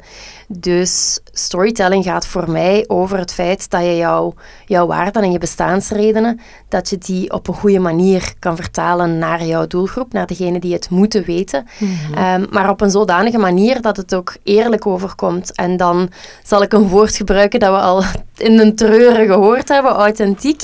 Dus 0.57 1.19
storytelling 1.31 2.03
gaat 2.03 2.27
voor 2.27 2.51
mij 2.51 2.83
over 2.87 3.17
het 3.17 3.33
feit 3.33 3.69
dat 3.69 3.81
je 3.81 3.97
jouw, 3.97 4.33
jouw 4.65 4.87
waarden 4.87 5.23
en 5.23 5.31
je 5.31 5.37
bestaansredenen, 5.37 6.39
dat 6.69 6.89
je 6.89 6.97
die 6.97 7.33
op 7.33 7.47
een 7.47 7.53
goede 7.53 7.79
manier 7.79 8.33
kan 8.39 8.55
vertalen 8.55 9.17
naar 9.17 9.45
jouw 9.45 9.67
doelgroep, 9.67 10.13
naar 10.13 10.25
degene 10.27 10.59
die 10.59 10.73
het 10.73 10.89
moeten 10.89 11.23
weten. 11.23 11.65
Ehm, 12.15 12.45
maar 12.49 12.69
op 12.69 12.81
een 12.81 12.91
zodanige 12.91 13.37
manier 13.37 13.81
dat 13.81 13.97
het 13.97 14.15
ook 14.15 14.35
eerlijk 14.43 14.85
overkomt. 14.85 15.55
En 15.55 15.77
dan 15.77 16.09
zal 16.43 16.61
ik 16.61 16.73
een 16.73 16.87
woord 16.87 17.15
gebruiken 17.15 17.59
dat 17.59 17.71
we 17.71 17.79
al 17.79 18.03
in 18.37 18.59
een 18.59 18.75
treuren 18.75 19.25
gehoord 19.27 19.67
hebben, 19.69 19.91
authentiek. 19.91 20.61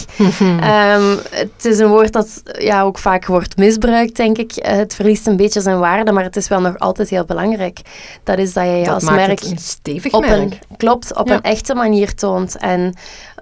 Ehm, 0.62 1.16
het 1.30 1.66
is 1.66 1.80
een 1.80 1.88
woord 1.90 2.14
dat 2.14 2.44
ja, 2.60 2.82
ook 2.82 2.98
vaak 2.98 3.26
wordt 3.26 3.58
misbruikt, 3.58 4.16
denk 4.16 4.38
ik. 4.38 4.52
Eh, 4.52 4.76
Het 4.76 4.96
verliest 4.96 5.28
een 5.28 5.38
beetje 5.38 5.62
zijn 5.62 5.80
waarde, 5.80 6.12
maar 6.12 6.24
het 6.24 6.36
is 6.36 6.48
wel 6.48 6.62
nog 6.62 6.78
altijd 6.80 7.10
heel 7.10 7.26
belangrijk. 7.26 7.80
Dat 8.24 8.38
is 8.38 8.54
dat 8.54 8.66
je 8.66 8.84
Dat 8.84 8.94
als 8.94 9.04
merk 9.04 9.42
stevig 9.80 10.14
op 10.14 10.22
merk. 10.22 10.34
een, 10.40 10.54
klopt, 10.78 11.16
op 11.18 11.28
Ja. 11.28 11.34
een 11.36 11.42
echte 11.42 11.76
manier 11.76 12.16
toont. 12.16 12.58
En 12.58 12.94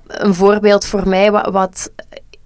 een 0.07 0.33
voorbeeld 0.33 0.85
voor 0.85 1.07
mij, 1.09 1.31
wat, 1.31 1.47
wat 1.51 1.91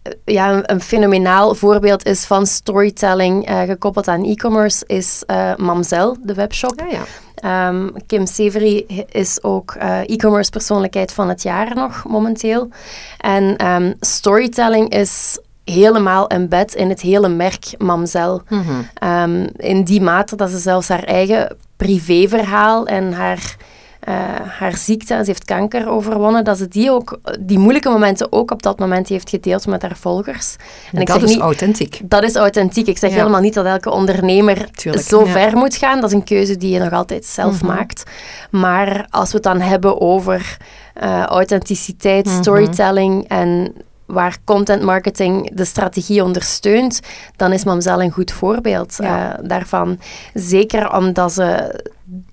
eh, 0.01 0.11
ja, 0.25 0.51
een, 0.53 0.71
een 0.71 0.81
fenomenaal 0.81 1.55
voorbeeld 1.55 2.05
is 2.05 2.25
van 2.25 2.45
storytelling 2.47 3.45
eh, 3.45 3.61
gekoppeld 3.61 4.07
aan 4.07 4.23
e-commerce, 4.25 4.83
is 4.87 5.23
eh 5.25 5.55
Mamzel, 5.55 6.17
de 6.21 6.33
webshop. 6.33 6.73
Ja, 6.79 6.85
ja. 6.97 7.03
Ehm, 7.35 7.89
Kim 8.07 8.25
Severy 8.25 9.05
is 9.11 9.43
ook 9.43 9.75
e-commerce 10.05 10.49
persoonlijkheid 10.49 11.11
van 11.13 11.29
het 11.29 11.41
jaar 11.43 11.75
nog 11.75 12.03
momenteel. 12.07 12.69
En 13.17 13.55
ehm, 13.57 13.93
storytelling 13.99 14.89
is 14.89 15.39
helemaal 15.63 16.27
embed 16.27 16.75
in 16.75 16.89
het 16.89 17.01
hele 17.01 17.27
merk 17.29 17.65
Mamzel. 17.77 18.41
Mhm. 18.49 18.63
Ehm, 18.93 19.47
in 19.55 19.83
die 19.83 20.01
mate 20.01 20.35
dat 20.35 20.49
ze 20.49 20.57
zelfs 20.57 20.87
haar 20.87 21.03
eigen 21.03 21.57
privéverhaal 21.77 22.85
en 22.87 23.13
haar, 23.13 23.55
eh, 23.99 24.13
haar 24.59 24.75
ziekte, 24.77 25.13
ze 25.15 25.23
heeft 25.25 25.45
kanker 25.45 25.89
overwonnen, 25.89 26.43
dat 26.43 26.57
ze 26.57 26.67
die, 26.67 26.91
ook, 26.91 27.19
die 27.39 27.59
moeilijke 27.59 27.89
momenten 27.89 28.31
ook 28.31 28.51
op 28.51 28.63
dat 28.63 28.79
moment 28.79 29.07
heeft 29.07 29.29
gedeeld 29.29 29.67
met 29.67 29.81
haar 29.81 29.95
volgers. 29.95 30.55
En 30.93 31.01
ik 31.01 31.07
dat 31.07 31.23
is 31.23 31.29
niet, 31.29 31.39
authentiek. 31.39 31.99
dat 32.03 32.23
is 32.23 32.35
authentiek. 32.35 32.87
Ik 32.87 32.97
zeg 32.97 33.09
Ja. 33.09 33.15
helemaal 33.15 33.41
niet 33.41 33.53
dat 33.53 33.65
elke 33.65 33.89
ondernemer 33.91 34.71
Tuurlijk, 34.71 35.03
zo 35.05 35.25
ja. 35.25 35.31
ver 35.31 35.57
moet 35.57 35.75
gaan. 35.75 36.01
Dat 36.01 36.09
is 36.09 36.15
een 36.15 36.23
keuze 36.23 36.57
die 36.57 36.73
je 36.73 36.79
nog 36.79 36.91
altijd 36.91 37.25
zelf 37.25 37.61
Mhm. 37.61 37.65
maakt. 37.75 38.03
Maar 38.51 39.05
als 39.09 39.29
we 39.29 39.33
het 39.35 39.43
dan 39.43 39.61
hebben 39.61 40.01
over 40.01 40.57
uh, 41.03 41.23
authenticiteit, 41.23 42.25
mhm. 42.25 42.35
storytelling 42.41 43.27
en 43.27 43.73
waar 44.09 44.37
content 44.43 44.81
marketing 44.81 45.51
de 45.53 45.65
strategie 45.65 46.23
ondersteunt, 46.23 46.99
dan 47.35 47.53
is 47.53 47.63
Mamzel 47.63 48.01
een 48.01 48.11
goed 48.11 48.31
voorbeeld 48.31 48.99
eh, 48.99 49.29
daarvan. 49.41 49.99
Zeker 50.33 50.93
omdat 50.93 51.33
ze 51.33 51.79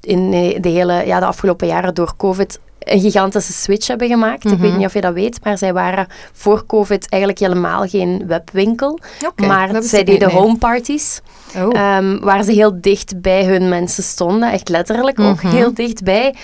in 0.00 0.30
de 0.60 0.68
hele 0.68 1.06
ja, 1.06 1.20
de 1.20 1.26
afgelopen 1.26 1.66
jaren 1.66 1.94
door 1.94 2.16
COVID 2.16 2.60
een 2.86 3.00
gigantische 3.00 3.52
switch 3.52 3.86
hebben 3.86 4.08
gemaakt. 4.08 4.44
Ik 4.44 4.58
weet 4.58 4.70
mhm. 4.70 4.76
niet 4.76 4.86
of 4.86 4.92
je 4.92 5.00
dat 5.00 5.14
weet, 5.14 5.44
maar 5.44 5.58
zij 5.58 5.72
waren 5.72 6.06
voor 6.32 6.66
COVID 6.66 7.08
eigenlijk 7.08 7.42
helemaal 7.42 7.86
geen 7.86 8.24
webwinkel. 8.26 8.98
maar 9.36 9.82
zij 9.82 10.04
deden 10.04 10.30
homeparties. 10.30 11.20
Oh. 11.56 11.78
Ehm, 11.78 12.18
waar 12.20 12.42
ze 12.42 12.52
heel 12.52 12.80
dicht 12.80 13.20
bij 13.20 13.44
hun 13.44 13.68
mensen 13.68 14.02
stonden, 14.02 14.52
echt 14.52 14.68
letterlijk 14.68 15.20
ook 15.20 15.42
mhm. 15.42 15.54
heel 15.54 15.74
dichtbij. 15.74 16.34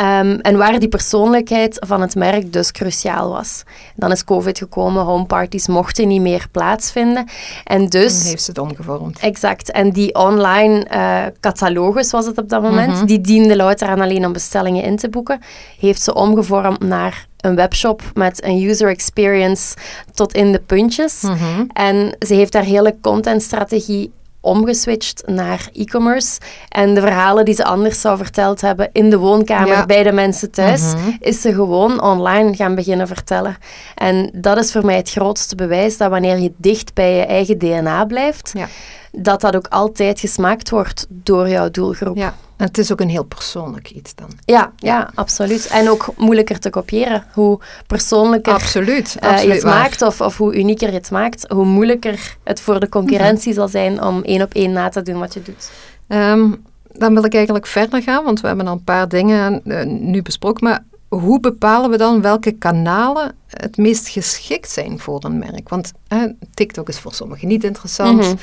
Um, 0.00 0.40
en 0.40 0.56
waar 0.56 0.78
die 0.78 0.88
persoonlijkheid 0.88 1.76
van 1.86 2.00
het 2.00 2.14
merk 2.14 2.52
dus 2.52 2.72
cruciaal 2.72 3.30
was. 3.30 3.62
Dan 3.96 4.10
is 4.10 4.24
COVID 4.24 4.58
gekomen, 4.58 5.02
homeparties 5.02 5.66
mochten 5.66 6.08
niet 6.08 6.20
meer 6.20 6.46
plaatsvinden. 6.50 7.28
En 7.64 7.86
dus... 7.86 8.28
heeft 8.28 8.42
ze 8.42 8.50
het 8.50 8.60
omgevormd. 8.60 9.18
Exact. 9.18 9.70
En 9.70 9.90
die 9.90 10.14
online 10.14 10.86
uh, 10.94 11.22
catalogus 11.40 12.10
was 12.10 12.26
het 12.26 12.38
op 12.38 12.48
dat 12.48 12.62
moment, 12.62 12.92
mhm. 12.92 13.06
die 13.06 13.20
diende 13.20 13.56
louter 13.56 13.88
aan 13.88 14.00
alleen 14.00 14.26
om 14.26 14.32
bestellingen 14.32 14.82
in 14.82 14.96
te 14.96 15.08
boeken, 15.08 15.40
heeft 15.92 16.04
ze 16.04 16.14
omgevormd 16.14 16.80
naar 16.80 17.26
een 17.40 17.54
webshop 17.54 18.02
met 18.14 18.44
een 18.44 18.62
user 18.62 18.88
experience 18.88 19.76
tot 20.14 20.34
in 20.34 20.52
de 20.52 20.60
puntjes. 20.60 21.22
Mhm. 21.22 21.64
En 21.72 22.16
ze 22.18 22.34
heeft 22.34 22.52
daar 22.52 22.62
hele 22.62 22.96
contentstrategie 23.00 24.12
omgeswitcht 24.40 25.22
naar 25.26 25.68
e-commerce. 25.72 26.40
En 26.68 26.94
de 26.94 27.00
verhalen 27.00 27.44
die 27.44 27.54
ze 27.54 27.64
anders 27.64 28.00
zou 28.00 28.16
verteld 28.16 28.60
hebben 28.60 28.88
in 28.92 29.10
de 29.10 29.18
woonkamer 29.18 29.86
bij 29.86 30.02
de 30.02 30.12
mensen 30.12 30.50
thuis, 30.50 30.94
mhm. 30.94 31.10
is 31.20 31.40
ze 31.40 31.54
gewoon 31.54 32.02
online 32.02 32.54
gaan 32.54 32.74
beginnen 32.74 33.06
vertellen. 33.06 33.56
En 33.94 34.30
dat 34.34 34.58
is 34.58 34.72
voor 34.72 34.84
mij 34.84 34.96
het 34.96 35.10
grootste 35.10 35.54
bewijs 35.54 35.96
dat 35.96 36.10
wanneer 36.10 36.38
je 36.38 36.52
dicht 36.56 36.94
bij 36.94 37.16
je 37.16 37.24
eigen 37.24 37.58
DNA 37.58 38.04
blijft, 38.04 38.50
ja. 38.54 38.68
Dat 39.12 39.40
dat 39.40 39.56
ook 39.56 39.66
altijd 39.68 40.20
gesmaakt 40.20 40.70
wordt 40.70 41.06
door 41.08 41.48
jouw 41.48 41.70
doelgroep. 41.70 42.16
Ja. 42.16 42.34
En 42.56 42.66
het 42.66 42.78
is 42.78 42.92
ook 42.92 43.00
een 43.00 43.08
heel 43.08 43.24
persoonlijk 43.24 43.90
iets 43.90 44.14
dan. 44.14 44.28
Ja, 44.44 44.72
ja, 44.76 45.10
absoluut. 45.14 45.66
En 45.66 45.90
ook 45.90 46.06
moeilijker 46.16 46.58
te 46.58 46.70
kopiëren. 46.70 47.24
Hoe 47.32 47.58
persoonlijker 47.86 48.52
absoluut, 48.52 49.16
uh, 49.24 49.42
je 49.42 49.50
het 49.50 49.62
maakt 49.62 50.02
of, 50.02 50.20
of 50.20 50.36
hoe 50.36 50.54
unieker 50.54 50.88
je 50.88 50.94
het 50.94 51.10
maakt, 51.10 51.44
hoe 51.48 51.64
moeilijker 51.64 52.36
het 52.44 52.60
voor 52.60 52.80
de 52.80 52.88
concurrentie 52.88 53.48
mhm. 53.48 53.58
zal 53.58 53.68
zijn 53.68 54.02
om 54.02 54.22
één 54.22 54.42
op 54.42 54.54
één 54.54 54.72
na 54.72 54.88
te 54.88 55.02
doen 55.02 55.18
wat 55.18 55.34
je 55.34 55.42
doet. 55.42 55.70
Ehm, 56.08 56.52
dan 56.92 57.14
wil 57.14 57.24
ik 57.24 57.34
eigenlijk 57.34 57.66
verder 57.66 58.02
gaan, 58.02 58.24
want 58.24 58.40
we 58.40 58.46
hebben 58.46 58.66
al 58.66 58.72
een 58.72 58.84
paar 58.84 59.08
dingen 59.08 59.60
uh, 59.64 59.84
nu 59.84 60.22
besproken. 60.22 60.64
Maar 60.64 60.84
hoe 61.08 61.40
bepalen 61.40 61.90
we 61.90 61.96
dan 61.96 62.22
welke 62.22 62.52
kanalen 62.52 63.34
het 63.46 63.76
meest 63.76 64.08
geschikt 64.08 64.70
zijn 64.70 64.98
voor 64.98 65.24
een 65.24 65.38
merk? 65.38 65.68
Want 65.68 65.92
uh, 66.08 66.22
TikTok 66.54 66.88
is 66.88 66.98
voor 66.98 67.14
sommigen 67.14 67.48
niet 67.48 67.64
interessant. 67.64 68.18
Mhm. 68.18 68.34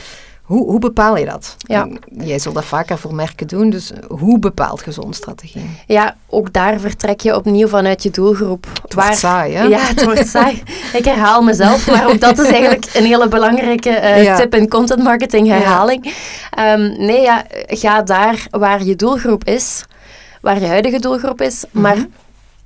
Hoe, 0.50 0.66
hoe 0.66 0.80
bepaal 0.80 1.18
je 1.18 1.26
dat? 1.26 1.56
Ja. 1.58 1.88
Jij 2.12 2.40
zult 2.40 2.56
dat 2.56 2.66
vaker 2.66 2.98
voor 2.98 3.16
merken 3.16 3.48
doen, 3.48 3.70
dus 3.70 3.92
hoe 4.08 4.40
bepaalt 4.40 4.82
je 4.86 4.92
zo'n 4.92 5.14
strategie? 5.14 5.70
Ja, 5.88 6.16
ook 6.28 6.54
daar 6.54 6.80
vertrek 6.80 7.20
je 7.20 7.36
opnieuw 7.36 7.68
vanuit 7.68 8.04
je 8.04 8.10
doelgroep. 8.10 8.68
Het 8.82 8.94
wordt 8.94 9.18
saai, 9.18 9.54
hè? 9.56 9.64
Ja, 9.64 9.80
het 9.80 10.04
wordt 10.04 10.28
saai. 10.28 10.64
Ik 11.00 11.06
herhaal 11.06 11.42
mezelf, 11.42 11.88
maar 11.88 12.08
ook 12.08 12.20
dat 12.20 12.38
is 12.40 12.48
eigenlijk 12.48 12.86
een 12.94 13.06
hele 13.06 13.28
belangrijke 13.28 13.90
uh, 14.24 14.36
tip 14.36 14.56
in 14.56 14.70
content 14.70 15.04
marketing 15.04 15.48
herhaling. 15.48 16.14
Ehm, 16.52 17.06
nee, 17.06 17.22
ja, 17.22 17.44
ga 17.68 18.02
daar 18.02 18.48
waar 18.50 18.84
je 18.84 18.96
doelgroep 18.96 19.44
is, 19.44 19.86
waar 20.42 20.60
je 20.60 20.68
huidige 20.68 21.00
doelgroep 21.00 21.42
is, 21.42 21.64
maar 21.72 21.98
mhm. 21.98 22.06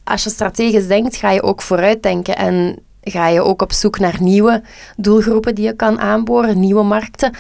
als 0.03 0.23
je 0.23 0.29
strategisch 0.29 0.87
denkt, 0.87 1.15
ga 1.15 1.31
je 1.31 1.41
ook 1.41 1.61
vooruit 1.61 2.03
denken 2.03 2.37
en 2.37 2.77
ga 3.03 3.27
je 3.27 3.41
ook 3.41 3.61
op 3.61 3.71
zoek 3.71 3.99
naar 3.99 4.17
nieuwe 4.19 4.61
doelgroepen 4.97 5.55
die 5.55 5.65
je 5.65 5.73
kan 5.75 5.99
aanboren, 5.99 6.59
nieuwe 6.59 6.83
markten. 6.83 7.31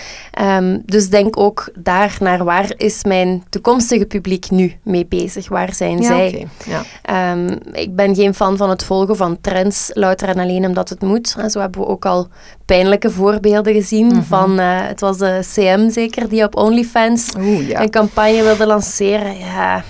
Um, 0.41 0.81
dus 0.85 1.09
denk 1.09 1.37
ook 1.37 1.69
daar 1.75 2.17
naar 2.19 2.43
waar 2.43 2.73
is 2.77 3.03
mijn 3.03 3.43
toekomstige 3.49 4.05
publiek 4.05 4.49
nu 4.49 4.73
mee 4.83 5.05
bezig? 5.05 5.49
Waar 5.49 5.73
zijn 5.73 6.03
zij? 6.03 6.47
Ja. 6.65 7.31
Um, 7.31 7.57
ik 7.71 7.95
ben 7.95 8.15
geen 8.15 8.33
fan 8.33 8.57
van 8.57 8.69
het 8.69 8.83
volgen 8.83 9.15
van 9.15 9.41
trends, 9.41 9.89
louter 9.93 10.27
en 10.27 10.39
alleen 10.39 10.65
omdat 10.65 10.89
het 10.89 11.01
moet. 11.01 11.35
En 11.37 11.49
zo 11.49 11.59
hebben 11.59 11.81
we 11.81 11.87
ook 11.87 12.05
al 12.05 12.27
pijnlijke 12.65 13.09
voorbeelden 13.09 13.73
gezien 13.73 14.07
mhm. 14.07 14.21
van, 14.21 14.59
uh, 14.59 14.87
het 14.87 14.99
was 14.99 15.17
de 15.17 15.39
CM 15.53 15.89
zeker, 15.89 16.29
die 16.29 16.43
op 16.43 16.55
OnlyFans 16.55 17.31
ja. 17.67 17.81
een 17.81 17.89
campagne 17.89 18.43
wilde 18.43 18.65
lanceren. 18.65 19.37
Ja, 19.37 19.83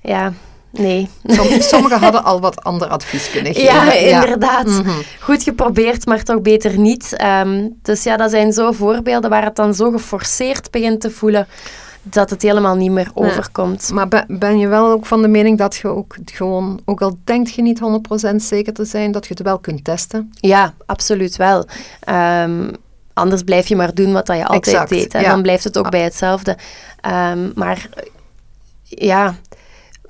ja 0.00 0.32
Nee. 0.70 1.08
sommigen 1.60 1.98
hadden 1.98 2.24
al 2.24 2.40
wat 2.40 2.64
ander 2.64 2.88
advies 2.88 3.30
kunnen 3.30 3.54
geven. 3.54 3.74
Ja, 3.74 3.92
inderdaad. 3.92 4.66
Mhm. 4.66 4.90
Goed 5.20 5.42
geprobeerd, 5.42 6.06
maar 6.06 6.22
toch 6.22 6.40
beter 6.40 6.78
niet. 6.78 7.16
Ehm, 7.16 7.68
dus 7.82 8.02
ja, 8.02 8.16
dat 8.16 8.30
zijn 8.30 8.52
zo 8.52 8.72
voorbeelden 8.72 9.30
waar 9.30 9.44
het 9.44 9.56
dan 9.56 9.74
zo 9.74 9.90
geforceerd 9.90 10.70
begint 10.70 11.00
te 11.00 11.10
voelen 11.10 11.46
dat 12.02 12.30
het 12.30 12.42
helemaal 12.42 12.74
niet 12.74 12.90
meer 12.90 13.10
overkomt. 13.14 13.90
Maar 13.92 14.26
ben, 14.28 14.58
je 14.58 14.68
wel 14.68 14.90
ook 14.90 15.06
van 15.06 15.22
de 15.22 15.28
mening 15.28 15.58
dat 15.58 15.76
je 15.76 15.88
ook 15.88 16.16
gewoon, 16.24 16.80
ook 16.84 17.02
al 17.02 17.18
denkt 17.24 17.54
je 17.54 17.62
niet 17.62 17.80
100% 18.32 18.34
zeker 18.36 18.72
te 18.72 18.84
zijn, 18.84 19.12
dat 19.12 19.26
je 19.26 19.34
het 19.34 19.42
wel 19.42 19.58
kunt 19.58 19.84
testen? 19.84 20.32
Ja, 20.40 20.74
absoluut 20.86 21.36
wel. 21.36 21.66
Um, 22.08 22.70
anders 23.12 23.42
blijf 23.42 23.68
je 23.68 23.76
maar 23.76 23.94
doen 23.94 24.12
wat 24.12 24.26
je 24.26 24.46
altijd 24.46 24.88
deed. 24.88 25.14
En 25.14 25.24
dan 25.24 25.42
blijft 25.42 25.64
het 25.64 25.78
ook 25.78 25.90
bij 25.90 26.02
hetzelfde. 26.02 26.56
Um, 27.30 27.52
maar 27.54 27.88
ja, 28.82 29.34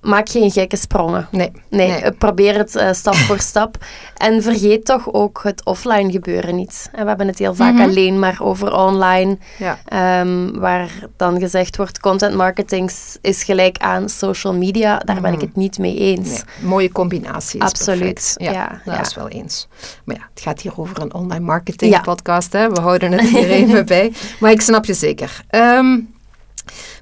maak 0.01 0.29
geen 0.29 0.51
gekke 0.51 0.77
sprongen. 0.77 1.29
Nee. 1.31 1.53
Nee, 1.69 2.13
probeer 2.13 2.57
het 2.57 2.75
uh, 2.75 2.93
stap 2.93 3.15
voor 3.15 3.41
stap. 3.53 3.77
En 4.17 4.43
vergeet 4.43 4.85
toch 4.85 5.13
ook 5.13 5.41
het 5.43 5.65
offline 5.65 6.11
gebeuren 6.11 6.57
niet. 6.57 6.89
En 6.93 7.03
we 7.03 7.09
hebben 7.09 7.27
het 7.27 7.39
heel 7.39 7.55
vaak 7.55 7.73
mhm. 7.73 7.83
alleen 7.83 8.19
maar 8.19 8.39
over 8.41 8.75
online. 8.75 9.39
Ja. 9.59 10.21
Um, 10.21 10.59
waar 10.59 10.91
dan 11.17 11.39
gezegd 11.39 11.77
wordt, 11.77 12.01
content 12.01 12.35
marketing 12.35 12.91
is 13.21 13.45
gelijk 13.45 13.79
aan 13.79 14.09
social 14.09 14.55
media. 14.55 14.99
Daar 14.99 15.21
ben 15.21 15.33
ik 15.33 15.39
mhm. 15.39 15.47
het 15.47 15.57
niet 15.57 15.79
mee 15.79 15.97
eens. 15.97 16.29
Nee. 16.29 16.69
Mooie 16.69 16.93
combinatie 16.93 17.61
is 17.61 17.67
Absoluut, 17.67 18.35
ja, 18.37 18.53
ja, 18.53 18.81
dat 18.85 19.07
is 19.07 19.15
wel 19.15 19.29
eens. 19.29 19.69
Maar 20.05 20.17
ja, 20.17 20.29
het 20.35 20.43
gaat 20.43 20.61
hier 20.61 20.73
over 20.77 21.01
een 21.01 21.15
online 21.15 21.45
marketing 21.45 22.01
podcast. 22.01 22.53
Hè? 22.53 22.71
We 22.71 22.81
houden 22.81 23.13
het 23.13 23.29
hier 23.37 23.51
even 23.51 23.87
bij. 23.87 24.13
Maar 24.41 24.51
ik 24.51 24.61
snap 24.61 24.85
je 24.85 24.95
zeker. 24.95 25.45
Ehm, 25.49 25.99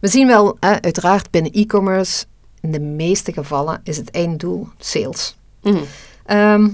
we 0.01 0.09
zien 0.09 0.27
wel, 0.27 0.57
uiteraard 0.61 1.31
binnen 1.31 1.53
e-commerce 1.53 2.25
in 2.67 2.73
de 2.73 2.81
meeste 2.81 3.33
gevallen 3.33 3.81
is 3.85 3.97
het 3.97 4.11
einddoel 4.11 4.69
sales. 4.79 5.37
Mhm. 5.63 5.83
Ehm, 6.25 6.69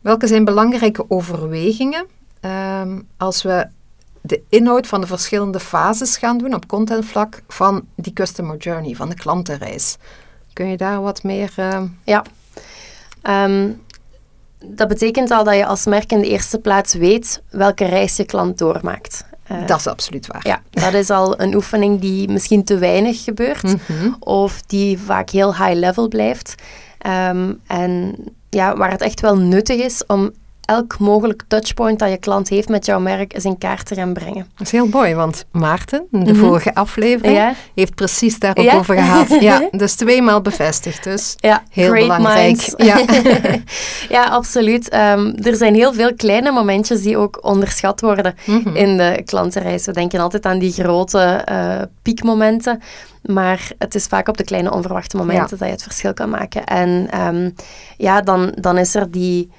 welke 0.00 0.26
zijn 0.26 0.44
belangrijke 0.44 1.04
overwegingen 1.08 2.06
ehm, 2.40 3.00
als 3.16 3.42
we 3.42 3.66
de 4.20 4.42
inhoud 4.48 4.86
van 4.86 5.00
de 5.00 5.06
verschillende 5.06 5.60
fases 5.60 6.16
gaan 6.16 6.38
doen 6.38 6.54
op 6.54 6.66
contentvlak 6.66 7.42
van 7.48 7.86
die 7.94 8.12
customer 8.12 8.56
journey, 8.56 8.94
van 8.94 9.08
de 9.08 9.14
klantenreis? 9.14 9.96
Kun 10.52 10.66
je 10.66 10.76
daar 10.76 11.00
wat 11.00 11.22
meer... 11.22 11.54
Uh... 11.58 11.82
Ja. 12.04 12.24
Dat 14.64 14.88
betekent 14.88 15.30
al 15.30 15.44
dat 15.44 15.54
je 15.54 15.66
als 15.66 15.86
merk 15.86 16.12
in 16.12 16.20
de 16.20 16.28
eerste 16.28 16.58
plaats 16.58 16.94
weet 16.94 17.42
welke 17.50 17.84
reis 17.84 18.16
je 18.16 18.24
klant 18.24 18.58
doormaakt. 18.58 19.24
Uh, 19.52 19.66
dat 19.66 19.78
is 19.78 19.86
absoluut 19.86 20.26
waar. 20.26 20.46
Ja, 20.46 20.62
dat 20.70 20.94
is 20.94 21.10
al 21.10 21.40
een 21.40 21.54
oefening 21.54 22.00
die 22.00 22.28
misschien 22.28 22.64
te 22.64 22.78
weinig 22.78 23.24
gebeurt 23.24 23.62
mhm. 23.62 24.12
of 24.18 24.62
die 24.62 24.98
vaak 24.98 25.30
heel 25.30 25.56
high 25.56 25.74
level 25.74 26.08
blijft. 26.08 26.54
Um, 27.06 27.60
en 27.66 28.14
ja, 28.50 28.76
waar 28.76 28.90
het 28.90 29.02
echt 29.02 29.20
wel 29.20 29.36
nuttig 29.36 29.76
is 29.76 30.06
om 30.06 30.30
elk 30.66 30.98
mogelijk 30.98 31.42
touchpoint 31.48 31.98
dat 31.98 32.10
je 32.10 32.16
klant 32.16 32.48
heeft 32.48 32.68
met 32.68 32.86
jouw 32.86 33.00
merk 33.00 33.34
eens 33.34 33.44
in 33.44 33.58
kaart 33.58 33.86
te 33.86 33.94
gaan 33.94 34.12
brengen. 34.12 34.46
Dat 34.56 34.66
is 34.66 34.72
heel 34.72 34.86
mooi, 34.86 35.14
want 35.14 35.44
Maarten, 35.50 36.06
de 36.10 36.32
mhm. 36.32 36.34
vorige 36.34 36.74
aflevering, 36.74 37.54
heeft 37.74 37.94
precies 37.94 38.38
daarop 38.38 38.64
ja? 38.64 38.76
over 38.76 38.94
gehad. 38.94 39.40
Ja, 39.40 39.68
dus 39.70 39.94
tweemaal 39.94 40.40
bevestigd. 40.40 41.04
Dus 41.04 41.34
ja, 41.36 41.62
heel 41.70 41.92
belangrijk. 41.92 42.74
Ja. 42.86 43.04
ja, 44.08 44.24
absoluut. 44.24 44.94
Um, 44.94 45.34
er 45.42 45.56
zijn 45.56 45.74
heel 45.74 45.92
veel 45.92 46.14
kleine 46.14 46.50
momentjes 46.50 47.02
die 47.02 47.16
ook 47.16 47.38
onderschat 47.44 48.00
worden 48.00 48.34
mhm. 48.44 48.76
in 48.76 48.96
de 48.96 49.22
klantenreis. 49.24 49.86
We 49.86 49.92
denken 49.92 50.20
altijd 50.20 50.46
aan 50.46 50.58
die 50.58 50.72
grote 50.72 51.46
uh, 51.50 51.82
piekmomenten. 52.02 52.82
Maar 53.22 53.70
het 53.78 53.94
is 53.94 54.06
vaak 54.06 54.28
op 54.28 54.36
de 54.36 54.44
kleine 54.44 54.72
onverwachte 54.72 55.16
momenten 55.16 55.58
dat 55.58 55.66
je 55.66 55.74
het 55.74 55.82
verschil 55.82 56.14
kan 56.14 56.30
maken. 56.30 56.64
En 56.64 57.20
um, 57.20 57.54
ja, 57.96 58.20
dan, 58.20 58.52
dan 58.60 58.78
is 58.78 58.94
er 58.94 59.10
die 59.10 59.50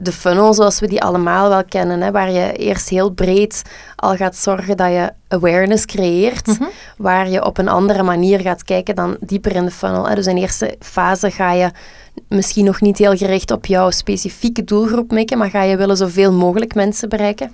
de 0.00 0.12
funnel 0.12 0.54
zoals 0.54 0.80
we 0.80 0.86
die 0.88 1.02
allemaal 1.02 1.48
wel 1.48 1.64
kennen, 1.64 2.00
hè, 2.00 2.10
waar 2.10 2.30
je 2.30 2.52
eerst 2.52 2.88
heel 2.88 3.10
breed 3.10 3.62
al 3.96 4.16
gaat 4.16 4.36
zorgen 4.36 4.76
dat 4.76 4.88
je 4.90 5.12
awareness 5.28 5.84
creëert, 5.84 6.46
Mhm. 6.46 6.64
waar 6.96 7.28
je 7.28 7.44
op 7.44 7.58
een 7.58 7.68
andere 7.68 8.02
manier 8.02 8.40
gaat 8.40 8.64
kijken 8.64 8.94
dan 8.94 9.16
dieper 9.20 9.54
in 9.54 9.64
de 9.64 9.70
funnel. 9.70 10.08
Hè. 10.08 10.14
Dus 10.14 10.26
in 10.26 10.36
eerste 10.36 10.76
fase 10.80 11.30
ga 11.30 11.52
je 11.52 11.70
misschien 12.28 12.64
nog 12.64 12.80
niet 12.80 12.98
heel 12.98 13.16
gericht 13.16 13.50
op 13.50 13.66
jouw 13.66 13.90
specifieke 13.90 14.64
doelgroep 14.64 15.10
mikken, 15.10 15.38
maar 15.38 15.50
ga 15.50 15.62
je 15.62 15.76
willen 15.76 15.96
zoveel 15.96 16.32
mogelijk 16.32 16.74
mensen 16.74 17.08
bereiken. 17.08 17.52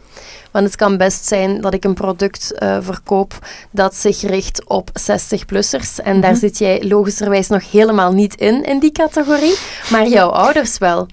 Want 0.50 0.66
het 0.66 0.76
kan 0.76 0.96
best 0.96 1.26
zijn 1.26 1.60
dat 1.60 1.74
ik 1.74 1.84
een 1.84 1.94
product 1.94 2.52
eh, 2.52 2.76
verkoop 2.80 3.38
dat 3.70 3.94
zich 3.94 4.20
richt 4.20 4.64
op 4.66 4.90
60-plussers. 4.94 6.00
En 6.00 6.20
daar 6.20 6.36
zit 6.36 6.58
jij 6.58 6.84
logischerwijs 6.84 7.48
nog 7.48 7.70
helemaal 7.70 8.12
niet 8.12 8.34
in, 8.34 8.64
in 8.64 8.78
die 8.78 8.92
categorie, 8.92 9.56
maar 9.90 10.08
jouw 10.08 10.28
ouders 10.28 10.78
wel. 10.78 11.06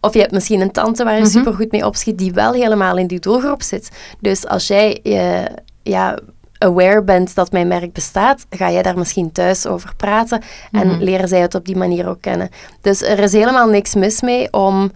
Of 0.00 0.12
je 0.14 0.20
hebt 0.20 0.32
misschien 0.32 0.60
een 0.60 0.72
tante 0.72 1.04
waar 1.04 1.14
je 1.14 1.20
Mhm. 1.20 1.30
supergoed 1.30 1.72
mee 1.72 1.86
opschiet, 1.86 2.18
die 2.18 2.32
wel 2.32 2.52
helemaal 2.52 2.96
in 2.98 3.06
die 3.06 3.20
doelgroep 3.20 3.62
zit. 3.62 3.88
Dus 4.20 4.46
als 4.46 4.66
jij 4.66 5.00
eh, 5.02 5.54
ja, 5.82 6.18
aware 6.58 7.02
bent 7.02 7.34
dat 7.34 7.52
mijn 7.52 7.68
merk 7.68 7.92
bestaat, 7.92 8.46
ga 8.50 8.68
je 8.68 8.82
daar 8.82 8.98
misschien 8.98 9.32
thuis 9.32 9.66
over 9.66 9.92
praten 9.96 10.42
en 10.72 10.86
Mhm. 10.88 10.98
leren 11.02 11.28
zij 11.28 11.40
het 11.40 11.54
op 11.54 11.64
die 11.66 11.76
manier 11.76 12.08
ook 12.08 12.20
kennen. 12.20 12.48
Dus 12.80 13.02
er 13.02 13.18
is 13.18 13.32
helemaal 13.32 13.68
niks 13.68 13.94
mis 13.94 14.20
mee 14.20 14.52
om 14.52 14.92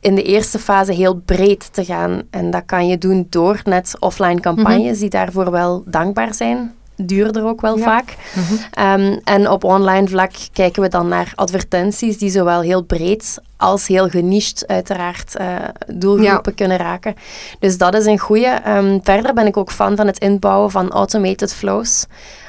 in 0.00 0.14
de 0.14 0.22
eerste 0.22 0.58
fase 0.58 0.92
heel 0.92 1.14
breed 1.14 1.72
te 1.72 1.84
gaan. 1.84 2.22
En 2.30 2.50
dat 2.50 2.62
kan 2.66 2.86
je 2.88 2.98
doen 2.98 3.26
door 3.30 3.60
net 3.64 3.96
offline 3.98 4.40
campagnes 4.40 4.98
die 4.98 5.10
daarvoor 5.10 5.50
wel 5.50 5.82
dankbaar 5.86 6.34
zijn. 6.34 6.74
Duurder 7.00 7.44
ook 7.44 7.60
wel 7.60 7.78
Ja. 7.78 7.84
vaak. 7.84 8.14
Mhm. 8.34 8.54
Ehm, 8.70 9.16
en 9.24 9.50
op 9.50 9.64
online 9.64 10.08
vlak 10.08 10.30
kijken 10.52 10.82
we 10.82 10.88
dan 10.88 11.08
naar 11.08 11.32
advertenties 11.34 12.18
die 12.18 12.30
zowel 12.30 12.60
heel 12.60 12.82
breed 12.82 13.38
als 13.56 13.86
heel 13.86 14.08
geniched 14.08 14.64
uiteraard 14.66 15.36
eh, 15.36 15.46
doelgroepen 15.86 16.54
kunnen 16.54 16.76
raken. 16.76 17.14
Dus 17.58 17.78
dat 17.78 17.94
is 17.94 18.06
een 18.06 18.18
goede. 18.18 18.46
Ehm, 18.64 18.98
verder 19.02 19.34
ben 19.34 19.46
ik 19.46 19.56
ook 19.56 19.70
fan 19.72 19.96
van 19.96 20.06
het 20.06 20.18
inbouwen 20.18 20.70
van 20.70 20.90
automated 20.90 21.54
flows. 21.54 22.06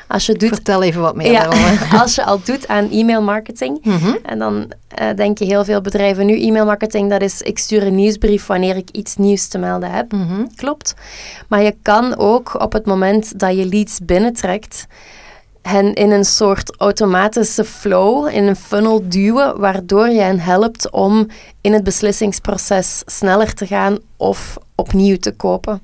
Als 0.09 0.25
je 0.25 0.33
doet 0.33 0.49
Vertel 0.49 0.83
even 0.83 1.01
wat 1.01 1.15
meer 1.15 1.31
ja, 1.31 1.47
als 2.01 2.15
je 2.15 2.23
al 2.23 2.39
doet 2.43 2.67
aan 2.67 2.89
e-mail 2.91 3.21
marketing, 3.21 3.79
Mhm. 3.83 4.15
en 4.23 4.39
dan 4.39 4.71
eh, 4.87 5.07
denken 5.15 5.45
heel 5.47 5.63
veel 5.65 5.81
bedrijven 5.81 6.25
nu, 6.25 6.41
e-mail 6.41 6.65
marketing, 6.65 7.09
dat 7.09 7.21
is 7.21 7.41
ik 7.41 7.59
stuur 7.59 7.83
een 7.83 7.95
nieuwsbrief 7.95 8.45
wanneer 8.45 8.75
ik 8.75 8.89
iets 8.91 9.15
nieuws 9.15 9.47
te 9.47 9.57
melden 9.57 9.91
heb. 9.91 10.11
Mhm. 10.11 10.45
Klopt. 10.55 10.93
Maar 11.47 11.61
je 11.61 11.75
kan 11.81 12.17
ook 12.17 12.61
op 12.61 12.73
het 12.73 12.85
moment 12.85 13.39
dat 13.39 13.57
je 13.57 13.65
leads 13.65 13.99
binnentrekt, 14.03 14.85
hen 15.61 15.93
in 15.93 16.11
een 16.11 16.25
soort 16.25 16.75
automatische 16.77 17.63
flow, 17.65 18.27
in 18.27 18.43
een 18.43 18.55
funnel 18.55 19.01
duwen, 19.09 19.59
waardoor 19.59 20.09
je 20.09 20.21
hen 20.21 20.39
helpt 20.39 20.89
om 20.91 21.27
in 21.61 21.73
het 21.73 21.83
beslissingsproces 21.83 23.01
sneller 23.05 23.53
te 23.53 23.67
gaan 23.67 23.97
of 24.17 24.57
opnieuw 24.75 25.17
te 25.17 25.31
kopen. 25.31 25.81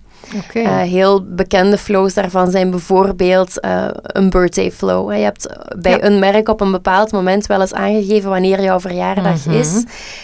Eh, 0.53 0.77
heel 0.79 1.23
bekende 1.25 1.77
flows 1.77 2.13
daarvan 2.13 2.51
zijn 2.51 2.69
bijvoorbeeld 2.69 3.59
eh, 3.59 3.87
een 3.91 4.29
birthday 4.29 4.71
flow. 4.71 5.11
Je 5.13 5.23
hebt 5.23 5.47
bij 5.77 5.91
Ja. 5.91 6.03
een 6.03 6.19
merk 6.19 6.49
op 6.49 6.61
een 6.61 6.71
bepaald 6.71 7.11
moment 7.11 7.45
wel 7.45 7.61
eens 7.61 7.73
aangegeven 7.73 8.29
wanneer 8.29 8.61
jouw 8.61 8.79
verjaardag 8.79 9.45
Mhm. 9.45 9.55
is. 9.57 9.83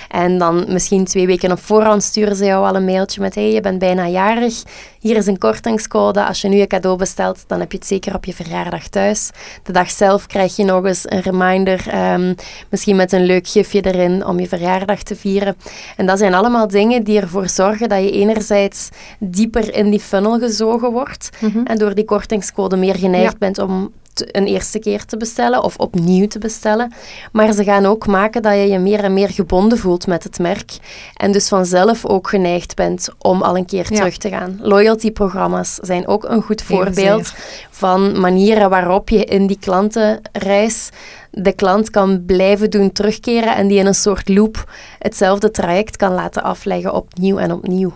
En 0.10 0.38
dan 0.38 0.66
misschien 0.68 1.06
twee 1.06 1.26
weken 1.28 1.52
op 1.52 1.60
voorhand 1.60 2.04
sturen 2.04 2.36
ze 2.36 2.46
jou 2.46 2.68
al 2.68 2.76
een 2.76 2.86
mailtje 2.86 3.22
met 3.22 3.36
hey, 3.36 3.52
je 3.52 3.62
bent 3.62 3.80
bijna 3.80 4.08
jarig. 4.08 4.64
Hier 5.00 5.16
is 5.18 5.28
een 5.28 5.38
kortingscode. 5.38 6.26
Als 6.26 6.42
je 6.42 6.48
nu 6.48 6.60
een 6.60 6.68
cadeau 6.68 6.98
bestelt, 6.98 7.44
dan 7.48 7.60
heb 7.60 7.72
je 7.72 7.78
het 7.78 7.88
zeker 7.88 8.16
op 8.16 8.26
je 8.26 8.34
verjaardag 8.34 8.88
thuis. 8.88 9.30
De 9.64 9.72
dag 9.72 9.90
zelf 9.92 10.26
krijg 10.28 10.56
je 10.56 10.64
nog 10.64 10.86
eens 10.86 11.04
een 11.10 11.22
reminder, 11.22 11.84
ehm, 11.88 12.34
misschien 12.70 12.96
met 12.96 13.12
een 13.12 13.26
leuk 13.26 13.48
gifje 13.48 13.82
erin 13.82 14.26
om 14.26 14.40
je 14.40 14.48
verjaardag 14.48 15.04
te 15.04 15.16
vieren. 15.16 15.56
En 15.98 16.06
dat 16.06 16.18
zijn 16.20 16.34
allemaal 16.34 16.68
dingen 16.68 17.04
die 17.04 17.20
ervoor 17.22 17.48
zorgen 17.50 17.90
dat 17.90 18.00
je 18.04 18.12
enerzijds 18.12 18.90
dieper 19.20 19.74
in 19.76 19.90
die 19.92 20.00
funnel 20.00 20.40
gezogen 20.40 20.92
wordt 20.92 21.30
Mhm. 21.40 21.64
en 21.66 21.78
door 21.78 21.96
die 21.96 22.06
kortingscode 22.06 22.76
meer 22.76 22.96
geneigd 22.96 23.32
Ja. 23.32 23.38
bent 23.38 23.60
om 23.60 23.92
een 24.32 24.46
eerste 24.46 24.80
keer 24.80 25.06
te 25.06 25.18
bestellen 25.18 25.64
of 25.64 25.78
opnieuw 25.78 26.28
te 26.28 26.40
bestellen. 26.40 26.94
Maar 27.32 27.52
ze 27.54 27.64
gaan 27.64 27.86
ook 27.86 28.08
maken 28.08 28.42
dat 28.42 28.54
je 28.54 28.68
je 28.68 28.80
meer 28.80 29.04
en 29.04 29.14
meer 29.14 29.30
gebonden 29.30 29.78
voelt 29.78 30.08
met 30.08 30.24
het 30.24 30.40
merk 30.40 30.72
en 31.16 31.32
dus 31.32 31.48
vanzelf 31.48 32.06
ook 32.06 32.30
geneigd 32.30 32.76
bent 32.76 33.10
om 33.18 33.42
al 33.42 33.58
een 33.58 33.66
keer 33.66 33.86
Ja. 33.90 33.96
terug 33.98 34.18
te 34.18 34.30
gaan. 34.30 34.60
Loyalty-programma's 34.62 35.76
zijn 35.82 36.08
ook 36.08 36.24
een 36.24 36.42
goed 36.42 36.62
voorbeeld 36.62 37.34
van 37.70 38.20
manieren 38.20 38.70
waarop 38.70 39.10
je 39.10 39.24
in 39.26 39.48
die 39.48 39.58
klantenreis 39.60 40.90
de 41.32 41.54
klant 41.54 41.90
kan 41.90 42.24
blijven 42.26 42.70
doen 42.70 42.92
terugkeren 42.92 43.56
en 43.56 43.68
die 43.68 43.78
in 43.80 43.86
een 43.86 43.96
soort 43.96 44.30
loop 44.30 44.72
hetzelfde 45.00 45.52
traject 45.52 45.98
kan 45.98 46.14
laten 46.14 46.44
afleggen 46.44 46.94
opnieuw 46.94 47.38
en 47.38 47.52
opnieuw. 47.52 47.94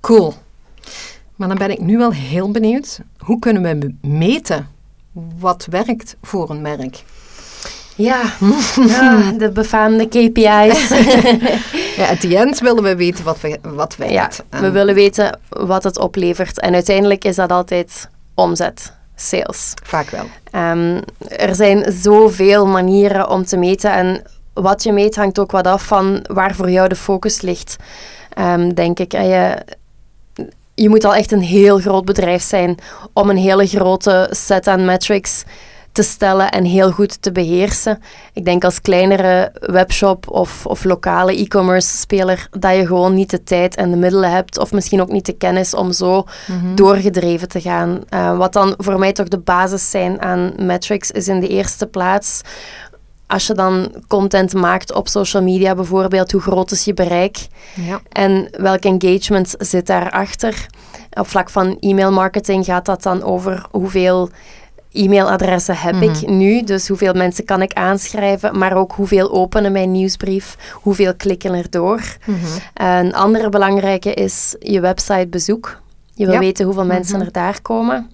Cool. 0.00 0.34
Maar 1.38 1.48
dan 1.48 1.58
ben 1.58 1.70
ik 1.70 1.80
nu 1.80 1.98
wel 1.98 2.12
heel 2.12 2.50
benieuwd. 2.50 3.00
Hoe 3.18 3.38
kunnen 3.38 3.62
we 3.62 3.94
meten 4.08 4.68
wat 5.38 5.66
werkt 5.70 6.16
voor 6.22 6.50
een 6.50 6.62
merk? 6.62 7.02
Ja, 7.96 8.22
ja 8.86 9.32
de 9.32 9.50
befaamde 9.50 10.06
KPI's. 10.06 10.88
Ja, 11.96 12.08
at 12.08 12.20
the 12.20 12.36
end 12.38 12.58
willen 12.58 12.82
we 12.82 12.96
weten 12.96 13.24
wat, 13.24 13.40
we, 13.40 13.58
wat 13.62 13.96
werkt. 13.96 14.12
ja, 14.12 14.30
we 14.50 14.66
En 14.66 14.72
willen 14.72 14.94
weten 14.94 15.38
wat 15.48 15.84
het 15.84 15.98
oplevert. 15.98 16.60
En 16.60 16.74
uiteindelijk 16.74 17.24
is 17.24 17.36
dat 17.36 17.52
altijd 17.52 18.08
omzet, 18.34 18.92
sales. 19.16 19.74
Vaak 19.82 20.10
wel. 20.10 20.24
Ehm, 20.50 21.00
er 21.28 21.54
zijn 21.54 21.92
zoveel 21.92 22.66
manieren 22.66 23.30
om 23.30 23.44
te 23.44 23.56
meten 23.56 23.92
en 23.92 24.22
wat 24.52 24.82
je 24.82 24.92
meet 24.92 25.16
hangt 25.16 25.38
ook 25.38 25.50
wat 25.50 25.66
af 25.66 25.86
van 25.86 26.24
waar 26.26 26.54
voor 26.54 26.70
jou 26.70 26.88
de 26.88 26.96
focus 26.96 27.40
ligt, 27.40 27.76
Ehm, 28.28 28.68
denk 28.74 28.98
ik. 28.98 29.12
En 29.12 29.26
je, 29.28 29.64
je 30.78 30.88
moet 30.88 31.04
al 31.04 31.14
echt 31.14 31.32
een 31.32 31.42
heel 31.42 31.78
groot 31.78 32.04
bedrijf 32.04 32.42
zijn 32.42 32.76
om 33.12 33.30
een 33.30 33.36
hele 33.36 33.66
grote 33.66 34.28
set 34.30 34.66
aan 34.66 34.84
metrics 34.84 35.44
te 35.92 36.02
stellen 36.02 36.50
en 36.50 36.64
heel 36.64 36.90
goed 36.90 37.22
te 37.22 37.32
beheersen. 37.32 38.02
Ik 38.32 38.44
denk 38.44 38.64
als 38.64 38.80
kleinere 38.80 39.52
webshop 39.60 40.30
of, 40.30 40.66
of 40.66 40.84
lokale 40.84 41.36
e-commerce 41.36 41.96
speler 41.96 42.48
dat 42.50 42.74
je 42.74 42.86
gewoon 42.86 43.14
niet 43.14 43.30
de 43.30 43.42
tijd 43.42 43.76
en 43.76 43.90
de 43.90 43.96
middelen 43.96 44.30
hebt 44.30 44.58
of 44.58 44.72
misschien 44.72 45.00
ook 45.00 45.12
niet 45.12 45.26
de 45.26 45.36
kennis 45.36 45.74
om 45.74 45.92
zo 45.92 46.24
doorgedreven 46.74 47.48
te 47.48 47.60
gaan. 47.60 48.00
Eh, 48.08 48.36
wat 48.36 48.52
dan 48.52 48.74
voor 48.76 48.98
mij 48.98 49.12
toch 49.12 49.28
de 49.28 49.38
basis 49.38 49.90
zijn 49.90 50.20
aan 50.22 50.52
metrics 50.56 51.10
is 51.10 51.28
in 51.28 51.40
de 51.40 51.48
eerste 51.48 51.86
plaats 51.86 52.40
als 53.28 53.46
je 53.46 53.54
dan 53.54 53.92
content 54.08 54.54
maakt 54.54 54.92
op 54.94 55.08
social 55.08 55.42
media 55.42 55.74
bijvoorbeeld, 55.74 56.32
hoe 56.32 56.40
groot 56.40 56.70
is 56.70 56.84
je 56.84 56.94
bereik 56.94 57.46
Ja. 57.74 58.00
en 58.08 58.48
welk 58.56 58.82
engagement 58.84 59.54
zit 59.58 59.86
daarachter? 59.86 60.66
Op 61.12 61.26
vlak 61.28 61.50
van 61.50 61.76
e-mail 61.80 62.12
marketing 62.12 62.64
gaat 62.64 62.84
dat 62.84 63.02
dan 63.02 63.22
over 63.22 63.64
hoeveel 63.70 64.28
e-mailadressen 64.92 65.76
heb 65.76 65.94
ik 65.94 66.26
nu, 66.28 66.62
dus 66.64 66.88
hoeveel 66.88 67.12
mensen 67.12 67.44
kan 67.44 67.62
ik 67.62 67.72
aanschrijven, 67.72 68.58
maar 68.58 68.76
ook 68.76 68.92
hoeveel 68.92 69.30
openen 69.30 69.72
mijn 69.72 69.92
nieuwsbrief, 69.92 70.56
hoeveel 70.72 71.14
klikken 71.14 71.54
erdoor. 71.54 72.00
Mhm. 72.26 72.36
Een 72.74 73.14
andere 73.14 73.48
belangrijke 73.48 74.14
is 74.14 74.54
je 74.58 74.80
websitebezoek. 74.80 75.80
Je 76.14 76.24
wil 76.24 76.34
Ja. 76.34 76.40
weten 76.40 76.64
hoeveel 76.64 76.84
mensen 76.84 77.16
Mhm. 77.16 77.26
er 77.26 77.32
daar 77.32 77.62
komen. 77.62 78.10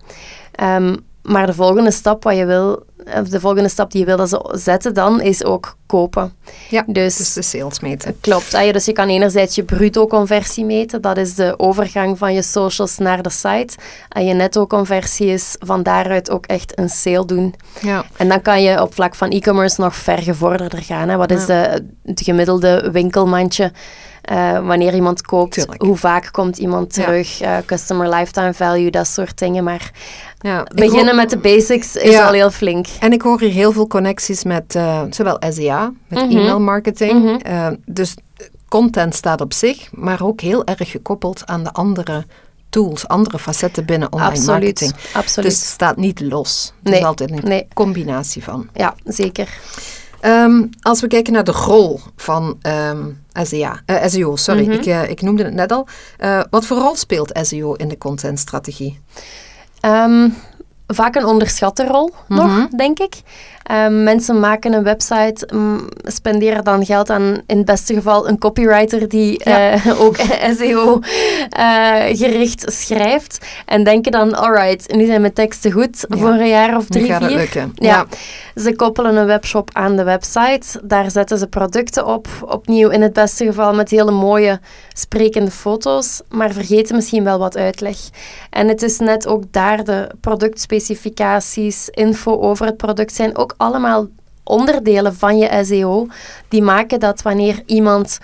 Ehm, 0.52 0.96
maar 1.22 1.46
de 1.46 1.54
volgende 1.54 1.90
stap 1.90 2.22
wat 2.24 2.36
je 2.36 2.44
wil, 2.46 2.82
de 3.30 3.40
volgende 3.40 3.68
stap 3.68 3.90
die 3.90 4.00
je 4.00 4.06
wil 4.06 4.16
dat 4.16 4.28
ze 4.28 4.50
zetten 4.52 4.94
dan, 4.94 5.20
is 5.20 5.44
ook 5.44 5.76
kopen. 5.86 6.32
Ja, 6.70 6.84
Dus, 6.86 7.16
dus 7.16 7.32
de 7.32 7.42
sales 7.42 7.80
meten. 7.80 8.16
klopt. 8.20 8.54
Ah 8.54 8.64
ja, 8.64 8.72
dus 8.72 8.84
je 8.84 8.92
kan 8.92 9.08
enerzijds 9.08 9.54
je 9.54 9.62
bruto-conversie 9.62 10.64
meten. 10.64 11.00
Dat 11.00 11.16
is 11.16 11.34
de 11.34 11.54
overgang 11.56 12.18
van 12.18 12.34
je 12.34 12.42
socials 12.42 12.98
naar 12.98 13.22
de 13.22 13.30
site. 13.30 13.74
En 14.08 14.24
je 14.24 14.34
netto-conversie 14.34 15.26
is 15.26 15.56
van 15.58 15.82
daaruit 15.82 16.30
ook 16.30 16.46
echt 16.46 16.78
een 16.78 16.88
sale 16.88 17.24
doen. 17.26 17.54
Ja. 17.80 18.04
En 18.16 18.28
dan 18.28 18.42
kan 18.42 18.62
je 18.62 18.82
op 18.82 18.94
vlak 18.94 19.14
van 19.14 19.30
e-commerce 19.30 19.80
nog 19.80 19.94
ver 19.94 20.18
gevorderder 20.18 20.82
gaan. 20.82 21.08
Hè. 21.08 21.16
Wat 21.16 21.30
is 21.30 21.46
de, 21.46 21.84
het 22.04 22.20
gemiddelde 22.22 22.88
winkelmandje 22.92 23.72
eh, 24.24 24.66
wanneer 24.66 24.94
iemand 24.94 25.22
koopt? 25.22 25.52
Tuurlijk. 25.52 25.82
Hoe 25.82 25.96
vaak 25.96 26.28
komt 26.32 26.58
iemand 26.58 26.94
Ja. 26.96 27.04
terug? 27.04 27.40
eh, 27.40 27.56
customer 27.66 28.08
lifetime 28.08 28.54
value, 28.54 28.90
dat 28.90 29.06
soort 29.06 29.38
dingen. 29.38 29.64
Maar 29.64 29.90
ja. 30.38 30.62
Beginnen 30.74 31.06
hoor- 31.06 31.14
met 31.14 31.30
de 31.30 31.38
basics 31.38 31.96
is 31.96 32.12
Ja. 32.14 32.26
al 32.26 32.32
heel 32.32 32.50
flink. 32.50 32.86
En 33.00 33.12
ik 33.12 33.22
hoor 33.22 33.40
hier 33.40 33.50
heel 33.52 33.72
veel 33.72 33.86
connecties 33.86 34.44
met 34.44 34.74
eh, 34.74 35.02
zowel 35.10 35.36
SEA, 35.48 35.92
met 36.08 36.18
Mhm. 36.28 36.36
e-mail 36.38 36.60
marketing. 36.60 37.22
Mhm. 37.44 37.74
Dus 37.86 38.14
content 38.68 39.14
staat 39.14 39.40
op 39.40 39.52
zich, 39.52 39.88
maar 39.92 40.22
ook 40.22 40.40
heel 40.40 40.64
erg 40.64 40.90
gekoppeld 40.90 41.42
aan 41.46 41.62
de 41.64 41.72
andere 41.72 42.24
tools, 42.68 43.08
andere 43.08 43.38
facetten 43.38 43.84
binnen 43.86 44.12
online 44.12 44.30
Absoluut. 44.30 44.60
marketing. 44.60 44.92
Absoluut. 45.14 45.50
Dus 45.50 45.58
het 45.60 45.68
staat 45.68 45.96
niet 45.96 46.20
los. 46.20 46.72
Het 46.82 46.90
Nee, 46.90 47.00
is 47.00 47.06
altijd 47.06 47.30
een 47.30 47.40
nee. 47.42 47.66
combinatie 47.74 48.42
van. 48.44 48.68
ja, 48.72 48.94
zeker. 49.04 49.48
Ehm, 50.24 50.62
als 50.80 51.00
we 51.00 51.06
kijken 51.06 51.32
naar 51.32 51.44
de 51.44 51.52
rol 51.52 52.00
van 52.16 52.58
ehm, 52.62 53.02
SEA, 53.42 53.80
eh, 53.86 54.06
SEO, 54.06 54.36
sorry, 54.36 54.62
Mhm. 54.62 54.72
ik, 54.72 54.86
eh, 54.86 55.10
ik 55.10 55.22
noemde 55.22 55.44
het 55.44 55.54
net 55.54 55.72
al. 55.72 55.86
Eh, 56.18 56.40
wat 56.50 56.66
voor 56.66 56.76
rol 56.76 56.96
speelt 56.96 57.38
SEO 57.42 57.72
in 57.72 57.88
de 57.88 57.98
contentstrategie? 57.98 59.00
Ehm, 59.80 60.28
vaak 60.86 61.14
een 61.14 61.24
onderschatte 61.24 61.86
rol 61.86 62.12
nog, 62.28 62.46
Mhm. 62.46 62.76
denk 62.76 62.98
ik. 62.98 63.14
Ehm, 63.64 64.02
mensen 64.02 64.40
maken 64.40 64.72
een 64.72 64.82
website, 64.82 65.48
mm, 65.54 65.88
spenderen 66.02 66.64
dan 66.64 66.84
geld 66.84 67.10
aan 67.10 67.42
in 67.46 67.56
het 67.56 67.66
beste 67.66 67.94
geval 67.94 68.28
een 68.28 68.38
copywriter 68.38 69.08
die 69.08 69.44
eh, 69.44 70.00
ook 70.04 70.16
SEO 70.58 70.98
uh, 71.58 71.94
gericht 72.12 72.72
schrijft. 72.72 73.46
En 73.66 73.84
denken 73.84 74.12
dan, 74.12 74.34
alright, 74.34 74.94
nu 74.94 75.06
zijn 75.06 75.20
mijn 75.20 75.32
teksten 75.32 75.72
goed 75.72 76.04
voor 76.08 76.28
een 76.28 76.48
jaar 76.48 76.76
of 76.76 76.86
drie, 76.86 77.14
vier. 77.14 77.48
Ja. 77.54 77.68
ja. 77.74 78.06
Ze 78.54 78.76
koppelen 78.76 79.16
een 79.16 79.26
webshop 79.26 79.70
aan 79.72 79.96
de 79.96 80.04
website. 80.04 80.80
Daar 80.82 81.10
zetten 81.10 81.38
ze 81.38 81.46
producten 81.46 82.06
op. 82.06 82.28
Opnieuw 82.46 82.88
in 82.88 83.02
het 83.02 83.12
beste 83.12 83.44
geval 83.44 83.74
met 83.74 83.90
hele 83.90 84.10
mooie 84.10 84.60
sprekende 84.92 85.50
foto's, 85.50 86.22
maar 86.28 86.52
vergeten 86.52 86.94
misschien 86.94 87.24
wel 87.24 87.38
wat 87.38 87.56
uitleg. 87.56 87.96
En 88.50 88.68
het 88.68 88.82
is 88.82 88.98
net 88.98 89.26
ook 89.26 89.42
daar 89.50 89.84
de 89.84 90.08
productspecificaties, 90.20 91.88
info 91.88 92.40
over 92.40 92.66
het 92.66 92.76
product 92.76 93.14
zijn 93.14 93.36
ook 93.36 93.53
allemaal 93.56 94.06
onderdelen 94.42 95.14
van 95.14 95.38
je 95.38 95.60
SEO. 95.64 96.06
Die 96.48 96.62
maken 96.62 97.00
dat 97.00 97.22
wanneer 97.22 97.62
iemand 97.66 98.18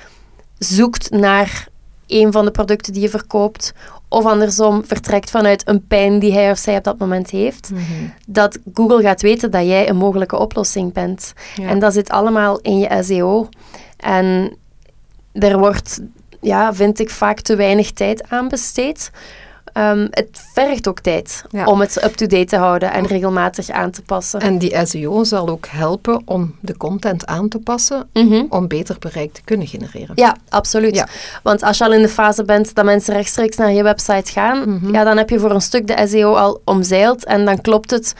zoekt 0.59 1.11
naar 1.11 1.69
een 2.07 2.33
van 2.33 2.45
de 2.45 2.51
producten 2.51 2.93
die 2.93 3.03
je 3.03 3.09
verkoopt, 3.09 3.73
of 4.09 4.25
andersom 4.25 4.85
vertrekt 4.87 5.31
vanuit 5.31 5.69
een 5.69 5.87
pijn 5.87 6.19
die 6.19 6.33
hij 6.33 6.51
of 6.51 6.59
zij 6.59 6.77
op 6.77 6.85
dat 6.85 6.99
moment 6.99 7.31
heeft, 7.31 7.71
Mhm. 7.71 7.83
dat 8.27 8.59
Google 8.75 9.03
gaat 9.03 9.21
weten 9.23 9.51
dat 9.51 9.65
jij 9.65 9.89
een 9.89 9.97
mogelijke 9.97 10.39
oplossing 10.39 10.93
bent. 10.93 11.33
Ja. 11.57 11.69
En 11.69 11.79
dat 11.79 11.93
zit 11.93 12.11
allemaal 12.11 12.59
in 12.59 12.79
je 12.79 13.03
SEO. 13.03 13.49
En 13.97 14.57
er 15.33 15.59
wordt, 15.59 16.01
ja, 16.41 16.75
vind 16.75 16.99
ik, 16.99 17.11
vaak 17.11 17.41
te 17.41 17.57
weinig 17.57 17.91
tijd 17.93 18.29
aan 18.29 18.49
besteed. 18.49 19.11
Ehm, 19.73 20.07
het 20.11 20.29
vergt 20.53 20.89
ook 20.89 21.01
tijd 21.01 21.45
Ja. 21.51 21.65
om 21.65 21.81
het 21.81 22.05
up-to-date 22.05 22.45
te 22.45 22.57
houden 22.57 22.93
en 22.93 23.07
regelmatig 23.07 23.71
aan 23.71 23.91
te 23.91 24.03
passen. 24.03 24.41
En 24.41 24.59
die 24.59 24.87
SEO 24.87 25.25
zal 25.25 25.49
ook 25.49 25.67
helpen 25.69 26.23
om 26.25 26.55
de 26.61 26.77
content 26.77 27.27
aan 27.27 27.49
te 27.49 27.59
passen 27.59 28.09
Mhm. 28.13 28.45
om 28.49 28.69
beter 28.69 28.97
bereik 28.99 29.33
te 29.33 29.41
kunnen 29.45 29.67
genereren. 29.67 30.13
Ja, 30.15 30.37
absoluut. 30.49 30.95
Ja. 30.95 31.07
Want 31.43 31.63
als 31.63 31.79
je 31.79 31.85
al 31.85 31.93
in 31.93 32.03
de 32.03 32.09
fase 32.09 32.45
bent 32.45 32.75
dat 32.75 32.85
mensen 32.85 33.15
rechtstreeks 33.15 33.57
naar 33.57 33.73
je 33.73 33.83
website 33.83 34.33
gaan, 34.33 34.71
Mhm. 34.75 34.93
ja, 34.93 35.05
dan 35.05 35.17
heb 35.17 35.31
je 35.31 35.39
voor 35.39 35.51
een 35.51 35.61
stuk 35.61 35.87
de 35.87 36.07
SEO 36.09 36.35
al 36.35 36.61
omzeild 36.65 37.25
en 37.25 37.45
dan 37.45 37.61
klopt 37.61 37.91
het. 37.91 38.15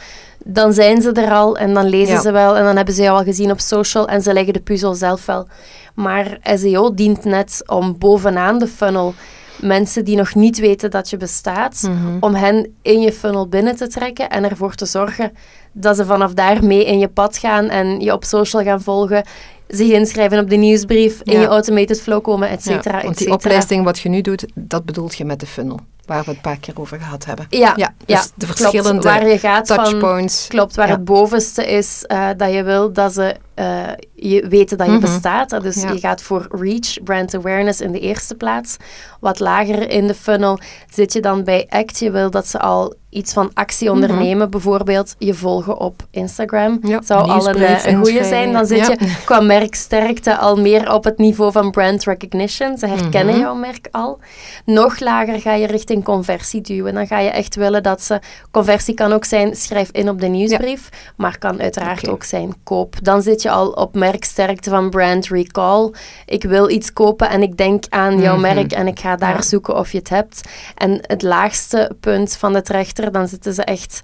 Dan 0.45 0.73
zijn 0.73 1.03
ze 1.03 1.13
er 1.13 1.31
al 1.33 1.57
en 1.57 1.75
dan 1.75 1.89
lezen 1.89 2.15
Ja. 2.15 2.21
ze 2.21 2.31
wel 2.33 2.57
en 2.57 2.65
dan 2.65 2.77
hebben 2.77 2.95
ze 2.95 3.03
jou 3.03 3.19
al 3.19 3.25
gezien 3.25 3.51
op 3.51 3.61
social 3.61 4.09
en 4.09 4.23
ze 4.23 4.33
leggen 4.33 4.53
de 4.53 4.61
puzzel 4.61 4.95
zelf 4.95 5.27
wel. 5.27 5.47
Maar 5.95 6.39
SEO 6.43 6.95
dient 6.95 7.25
net 7.25 7.63
om 7.67 7.99
bovenaan 7.99 8.59
de 8.59 8.67
funnel 8.67 9.15
mensen 9.63 10.05
die 10.05 10.17
nog 10.17 10.35
niet 10.35 10.59
weten 10.59 10.91
dat 10.91 11.11
je 11.11 11.17
bestaat, 11.17 11.83
Mhm. 11.83 12.17
om 12.21 12.35
hen 12.35 12.75
in 12.83 13.01
je 13.01 13.13
funnel 13.13 13.49
binnen 13.49 13.77
te 13.77 13.87
trekken 13.89 14.31
en 14.31 14.45
ervoor 14.51 14.75
te 14.75 14.87
zorgen 14.87 15.33
dat 15.73 15.97
ze 15.97 16.05
vanaf 16.05 16.33
daar 16.35 16.65
mee 16.65 16.85
in 16.85 16.99
je 16.99 17.09
pad 17.09 17.39
gaan 17.39 17.69
en 17.69 18.01
je 18.01 18.13
op 18.13 18.25
social 18.25 18.63
gaan 18.63 18.81
volgen, 18.83 19.25
zich 19.69 19.89
inschrijven 19.93 20.39
op 20.39 20.51
de 20.51 20.57
nieuwsbrief, 20.57 21.21
in 21.25 21.41
je 21.41 21.47
automated 21.47 22.01
flow 22.01 22.23
komen, 22.23 22.49
et 22.49 22.65
Ja, 22.65 22.73
cetera, 22.75 22.99
et 22.99 23.05
want 23.05 23.19
die 23.19 23.33
opleiding 23.33 23.85
wat 23.85 23.99
je 23.99 24.09
nu 24.09 24.21
doet, 24.21 24.47
dat 24.55 24.85
bedoelt 24.85 25.15
je 25.17 25.25
met 25.25 25.41
de 25.41 25.47
funnel, 25.47 25.79
waar 26.11 26.25
we 26.25 26.29
het 26.31 26.37
een 26.37 26.43
paar 26.43 26.59
keer 26.61 26.75
over 26.81 26.99
gehad 26.99 27.25
hebben. 27.25 27.47
Ja, 27.49 27.73
Ja, 27.77 27.95
ja, 28.07 28.17
dus 28.21 28.31
de 28.35 28.45
klopt. 28.47 28.61
verschillende 28.61 29.03
waar 29.09 29.27
je 29.29 29.39
gaat 29.39 29.67
van, 29.69 29.77
Touchpoints. 29.77 30.47
klopt, 30.47 30.77
waar 30.77 30.87
Ja. 30.89 30.93
het 30.95 31.05
bovenste 31.05 31.67
is 31.67 32.05
eh, 32.07 32.29
dat 32.37 32.53
je 32.53 32.63
wil 32.63 32.93
dat 32.93 33.13
ze 33.13 33.35
eh, 33.55 33.81
je 34.15 34.47
weten 34.49 34.79
dat 34.79 34.87
je 34.87 34.93
Mhm. 34.93 35.01
bestaat. 35.01 35.63
Dus 35.63 35.83
Ja. 35.83 35.91
je 35.93 35.99
gaat 35.99 36.23
voor 36.23 36.47
reach, 36.51 37.03
brand 37.05 37.35
awareness 37.35 37.81
in 37.81 37.93
de 37.93 38.01
eerste 38.01 38.35
plaats. 38.35 38.77
Wat 39.21 39.41
lager 39.41 39.91
in 39.91 40.07
de 40.07 40.15
funnel 40.15 40.59
zit 40.93 41.13
je 41.13 41.21
dan 41.21 41.45
bij 41.45 41.67
act. 41.69 41.99
Je 41.99 42.11
wil 42.11 42.31
dat 42.31 42.47
ze 42.47 42.59
al 42.59 42.95
iets 43.11 43.33
van 43.33 43.51
actie 43.55 43.91
ondernemen, 43.91 44.51
bijvoorbeeld 44.51 45.15
je 45.19 45.35
volgen 45.35 45.79
op 45.79 46.03
Instagram. 46.11 46.73
Mhm. 46.81 46.87
Ja, 46.89 47.03
Zou 47.03 47.29
al 47.29 47.49
een, 47.49 47.57
eh, 47.57 47.85
een 47.85 47.97
goede 48.05 48.25
zijn. 48.25 48.53
Dan 48.53 48.67
zit 48.67 48.87
je 48.87 48.99
qua 49.25 49.41
merksterkte 49.41 50.37
al 50.37 50.57
meer 50.57 50.93
op 50.93 51.05
het 51.05 51.19
niveau 51.19 51.53
van 51.53 51.71
brand 51.71 52.05
recognition. 52.05 52.79
Ze 52.79 52.87
herkennen 52.87 53.35
Mhm. 53.35 53.43
jouw 53.45 53.55
merk 53.55 53.89
al. 53.91 54.19
Nog 54.65 55.01
lager 55.01 55.41
ga 55.41 55.53
je 55.55 55.67
richting 55.67 56.00
conversie 56.03 56.61
duwen. 56.61 56.95
Dan 56.95 57.07
ga 57.07 57.19
je 57.19 57.31
echt 57.31 57.55
willen 57.55 57.83
dat 57.83 58.03
ze... 58.03 58.21
Conversie 58.51 58.95
kan 58.95 59.13
ook 59.13 59.25
zijn, 59.25 59.57
schrijf 59.57 59.89
in 59.91 60.09
op 60.09 60.21
de 60.21 60.27
nieuwsbrief. 60.27 60.89
Maar 61.17 61.39
kan 61.39 61.61
uiteraard 61.61 62.09
ook 62.09 62.25
zijn, 62.25 62.55
koop. 62.63 62.95
Dan 63.03 63.23
zit 63.23 63.43
je 63.43 63.51
al 63.51 63.69
op 63.69 63.95
merksterkte 63.95 64.71
van 64.71 64.91
brand 64.91 65.27
recall. 65.29 65.91
Ik 66.27 66.43
wil 66.43 66.71
iets 66.71 66.93
kopen 66.93 67.29
en 67.31 67.43
ik 67.43 67.57
denk 67.57 67.85
aan 67.89 68.21
jouw 68.21 68.37
Mhm. 68.37 68.55
merk 68.55 68.73
en 68.73 68.87
ik 68.87 69.01
ga 69.01 69.17
daar 69.17 69.35
Ja. 69.35 69.43
zoeken 69.43 69.77
of 69.77 69.93
je 69.93 69.99
het 69.99 70.09
hebt. 70.09 70.41
En 70.75 70.99
het 71.07 71.23
laagste 71.23 71.91
punt 72.01 72.37
van 72.37 72.53
de 72.53 72.63
trechter, 72.63 73.13
dan 73.13 73.29
zitten 73.29 73.55
ze 73.55 73.63
echt 73.65 74.01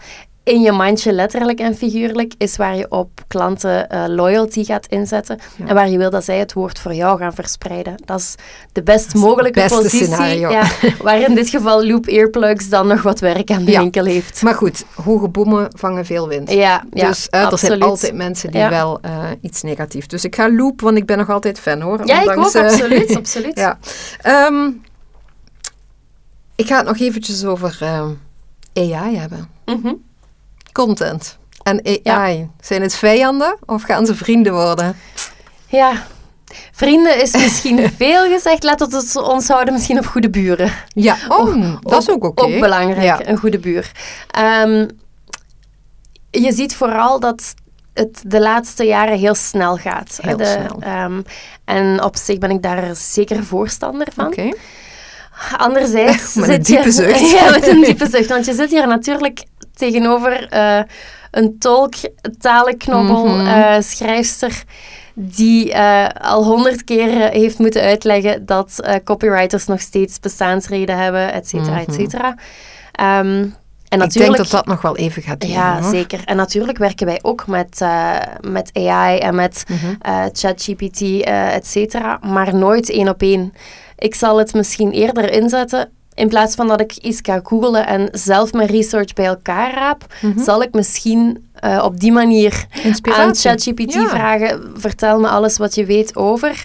in 0.46 0.60
je 0.60 0.72
mandje, 0.72 1.12
letterlijk 1.12 1.58
en 1.58 1.74
figuurlijk, 1.76 2.32
is 2.38 2.56
waar 2.56 2.76
je 2.76 2.90
op 2.90 3.10
klanten 3.28 3.88
eh, 3.88 4.04
loyalty 4.06 4.64
gaat 4.64 4.86
inzetten. 4.86 5.38
Ja. 5.56 5.66
En 5.66 5.74
waar 5.74 5.88
je 5.88 5.98
wil 5.98 6.10
dat 6.10 6.24
zij 6.24 6.38
het 6.38 6.52
woord 6.52 6.78
voor 6.78 6.94
jou 6.94 7.18
gaan 7.18 7.34
verspreiden. 7.34 7.94
Dat 8.04 8.20
is 8.20 8.34
de 8.72 8.82
best 8.82 9.14
mogelijke 9.14 9.60
beste 9.60 9.76
positie. 9.76 10.04
scenario. 10.04 10.50
Ja, 10.50 10.66
waar 11.02 11.20
in 11.20 11.34
dit 11.34 11.48
geval 11.48 11.86
Loop 11.86 12.06
Earplugs 12.06 12.68
dan 12.68 12.86
nog 12.86 13.02
wat 13.02 13.20
werk 13.20 13.50
aan 13.50 13.64
de 13.64 13.70
Ja. 13.70 13.80
winkel 13.80 14.04
heeft. 14.04 14.42
Maar 14.42 14.54
goed, 14.54 14.84
hoge 14.94 15.28
bomen 15.28 15.68
vangen 15.76 16.04
veel 16.04 16.28
wind. 16.28 16.50
Ja, 16.50 16.84
dus 16.90 17.28
eh, 17.28 17.40
er 17.40 17.46
absoluut. 17.46 17.78
zijn 17.78 17.90
altijd 17.90 18.14
mensen 18.14 18.50
die 18.50 18.68
wel 18.68 18.98
eh, 19.00 19.24
iets 19.40 19.62
negatiefs. 19.62 20.06
Dus 20.08 20.24
ik 20.24 20.34
ga 20.34 20.52
loop, 20.52 20.80
want 20.80 20.96
ik 20.96 21.06
ben 21.06 21.18
nog 21.18 21.30
altijd 21.30 21.60
fan 21.60 21.80
hoor. 21.80 22.06
Ja, 22.06 22.20
ik 22.22 22.38
ook, 22.38 22.54
eh, 22.54 22.62
absoluut. 22.62 23.16
absoluut. 23.22 23.58
ja. 23.58 23.78
Ehm, 24.20 24.70
ik 26.54 26.66
ga 26.66 26.76
het 26.76 26.86
nog 26.86 26.98
eventjes 26.98 27.44
over 27.44 27.78
AI 28.74 29.16
hebben. 29.16 29.48
Mhm. 29.64 29.92
Content 30.76 31.38
en 31.62 31.80
AI. 32.04 32.50
Zijn 32.60 32.82
het 32.82 32.94
vijanden 32.94 33.56
of 33.66 33.82
gaan 33.82 34.06
ze 34.06 34.14
vrienden 34.14 34.52
worden? 34.52 34.96
Ja. 35.66 36.06
Vrienden 36.72 37.22
is 37.22 37.32
misschien 37.32 37.90
veel 37.98 38.28
gezegd. 38.32 38.62
Laten 38.62 38.90
we 38.90 38.96
het 38.96 39.16
ons 39.16 39.48
houden 39.48 39.74
misschien 39.74 39.98
op 39.98 40.06
goede 40.06 40.30
buren. 40.30 40.72
Ja, 40.88 41.16
oh, 41.38 41.74
dat 41.80 42.02
is 42.02 42.10
ook 42.10 42.24
oké. 42.24 42.42
Ook 42.42 42.60
belangrijk, 42.60 43.02
Ja. 43.02 43.28
een 43.28 43.36
goede 43.36 43.58
buur. 43.58 43.90
Ehm, 44.30 44.88
je 46.30 46.52
ziet 46.52 46.74
vooral 46.74 47.20
dat 47.20 47.54
het 47.94 48.22
de 48.26 48.40
laatste 48.40 48.84
jaren 48.84 49.18
heel 49.18 49.34
snel 49.34 49.76
gaat. 49.76 50.18
Heel 50.22 50.36
de, 50.36 50.44
snel. 50.44 50.80
ehm, 50.80 51.22
en 51.64 52.02
op 52.02 52.16
zich 52.16 52.38
ben 52.38 52.50
ik 52.50 52.62
daar 52.62 52.96
zeker 52.96 53.44
voorstander 53.44 54.06
van. 54.14 54.26
Oké. 54.26 54.48
Anderzijds 55.56 56.34
Met 56.34 56.48
een 56.48 56.62
diepe 56.62 56.84
je... 56.84 56.90
zucht. 56.92 57.30
Ja, 57.30 57.50
met 57.50 57.66
een 57.66 57.80
diepe 57.80 58.08
zucht. 58.10 58.28
Want 58.28 58.44
je 58.46 58.54
zit 58.54 58.70
hier 58.70 58.86
natuurlijk 58.86 59.44
tegenover 59.76 60.48
eh, 60.48 60.80
een 61.30 61.58
tolk, 61.58 61.94
talenknobbel, 62.38 63.38
eh, 63.38 63.76
schrijfster 63.80 64.62
die 65.14 65.72
eh, 65.72 66.06
al 66.20 66.44
honderd 66.44 66.84
keer 66.84 67.08
heeft 67.30 67.58
moeten 67.58 67.82
uitleggen 67.82 68.46
dat 68.46 68.80
copywriters 69.04 69.66
nog 69.66 69.80
steeds 69.80 70.20
bestaansreden 70.20 70.98
hebben, 70.98 71.32
et 71.32 71.48
cetera, 71.48 71.80
et 71.80 71.86
Mhm. 71.86 71.96
cetera. 71.96 72.34
Ehm, 72.92 73.46
en 73.88 74.00
Ik 74.02 74.12
denk 74.12 74.36
dat 74.36 74.50
dat 74.50 74.66
nog 74.66 74.82
wel 74.82 74.96
even 74.96 75.22
gaat 75.22 75.40
duren. 75.40 75.56
Ja, 75.56 75.80
hoor. 75.80 75.90
zeker. 75.90 76.20
En 76.24 76.36
natuurlijk 76.36 76.78
werken 76.78 77.06
wij 77.06 77.18
ook 77.22 77.46
met, 77.46 77.84
met 78.40 78.70
AI 78.72 79.18
en 79.18 79.34
met 79.34 79.64
Mhm. 79.68 79.94
ChatGPT, 80.32 81.00
eh 81.00 81.54
et 81.54 81.66
cetera, 81.66 82.18
maar 82.22 82.54
nooit 82.54 82.90
één 82.90 83.08
op 83.08 83.22
één. 83.22 83.52
Ik 83.98 84.14
zal 84.14 84.38
het 84.38 84.54
misschien 84.54 84.90
eerder 84.90 85.32
inzetten. 85.32 85.90
In 86.16 86.28
plaats 86.28 86.54
van 86.54 86.68
dat 86.68 86.80
ik 86.80 86.92
iets 86.96 87.18
ga 87.22 87.40
googlen 87.42 87.86
en 87.86 88.08
zelf 88.12 88.52
mijn 88.52 88.68
research 88.68 89.12
bij 89.12 89.24
elkaar 89.26 89.74
raap, 89.74 90.06
Mhm. 90.22 90.42
zal 90.42 90.62
ik 90.62 90.72
misschien 90.74 91.44
eh, 91.56 91.82
op 91.84 92.00
die 92.00 92.12
manier 92.12 92.66
aan. 93.02 93.34
ChatGPT 93.34 93.92
Ja. 93.92 94.06
vragen: 94.08 94.72
vertel 94.74 95.20
me 95.20 95.28
alles 95.28 95.58
wat 95.58 95.74
je 95.74 95.84
weet 95.84 96.16
over. 96.16 96.64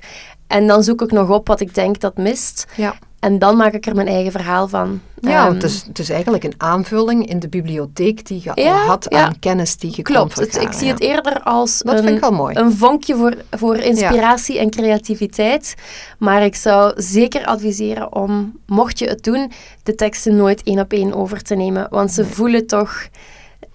En 0.52 0.68
dan 0.68 0.84
zoek 0.84 1.02
ik 1.02 1.12
nog 1.12 1.30
op 1.30 1.48
wat 1.48 1.60
ik 1.60 1.74
denk 1.76 2.00
dat 2.00 2.18
mist. 2.18 2.66
Ja. 2.76 2.94
En 3.20 3.40
dan 3.40 3.58
maak 3.58 3.74
ik 3.74 3.86
er 3.86 3.96
mijn 3.96 4.08
eigen 4.08 4.32
verhaal 4.32 4.68
van. 4.68 5.02
Ja, 5.20 5.44
want 5.48 5.62
het 5.62 5.72
is, 5.72 5.84
het 5.88 6.00
is 6.00 6.10
eigenlijk 6.10 6.44
een 6.44 6.54
aanvulling 6.58 7.28
in 7.30 7.40
de 7.40 7.48
bibliotheek 7.50 8.26
die 8.26 8.42
je 8.44 8.52
Ja, 8.56 8.72
al 8.74 8.78
had 8.88 9.06
ja. 9.10 9.26
aan 9.26 9.40
kennis 9.40 9.78
die 9.78 9.94
je 9.96 10.02
Klopt. 10.02 10.40
Het, 10.40 10.62
ik 10.62 10.72
zie 10.72 10.88
het 10.88 11.00
eerder 11.02 11.42
als 11.44 11.78
Dat 11.80 11.98
een, 11.98 12.04
vind 12.04 12.16
ik 12.16 12.22
wel 12.22 12.32
mooi. 12.32 12.56
een 12.56 12.72
vonkje 12.72 13.16
voor, 13.16 13.34
voor 13.52 13.76
inspiratie 13.78 14.60
en 14.60 14.70
creativiteit. 14.70 15.76
Maar 16.18 16.44
ik 16.44 16.56
zou 16.56 16.94
zeker 17.02 17.46
adviseren 17.46 18.14
om, 18.16 18.60
mocht 18.66 19.00
je 19.00 19.08
het 19.08 19.24
doen, 19.24 19.52
de 19.84 19.96
teksten 19.96 20.36
nooit 20.36 20.64
één 20.64 20.80
op 20.80 20.92
één 20.94 21.14
over 21.14 21.42
te 21.42 21.56
nemen. 21.56 21.88
Want 21.90 22.12
ze 22.12 22.26
voelen 22.26 22.68
toch... 22.68 23.08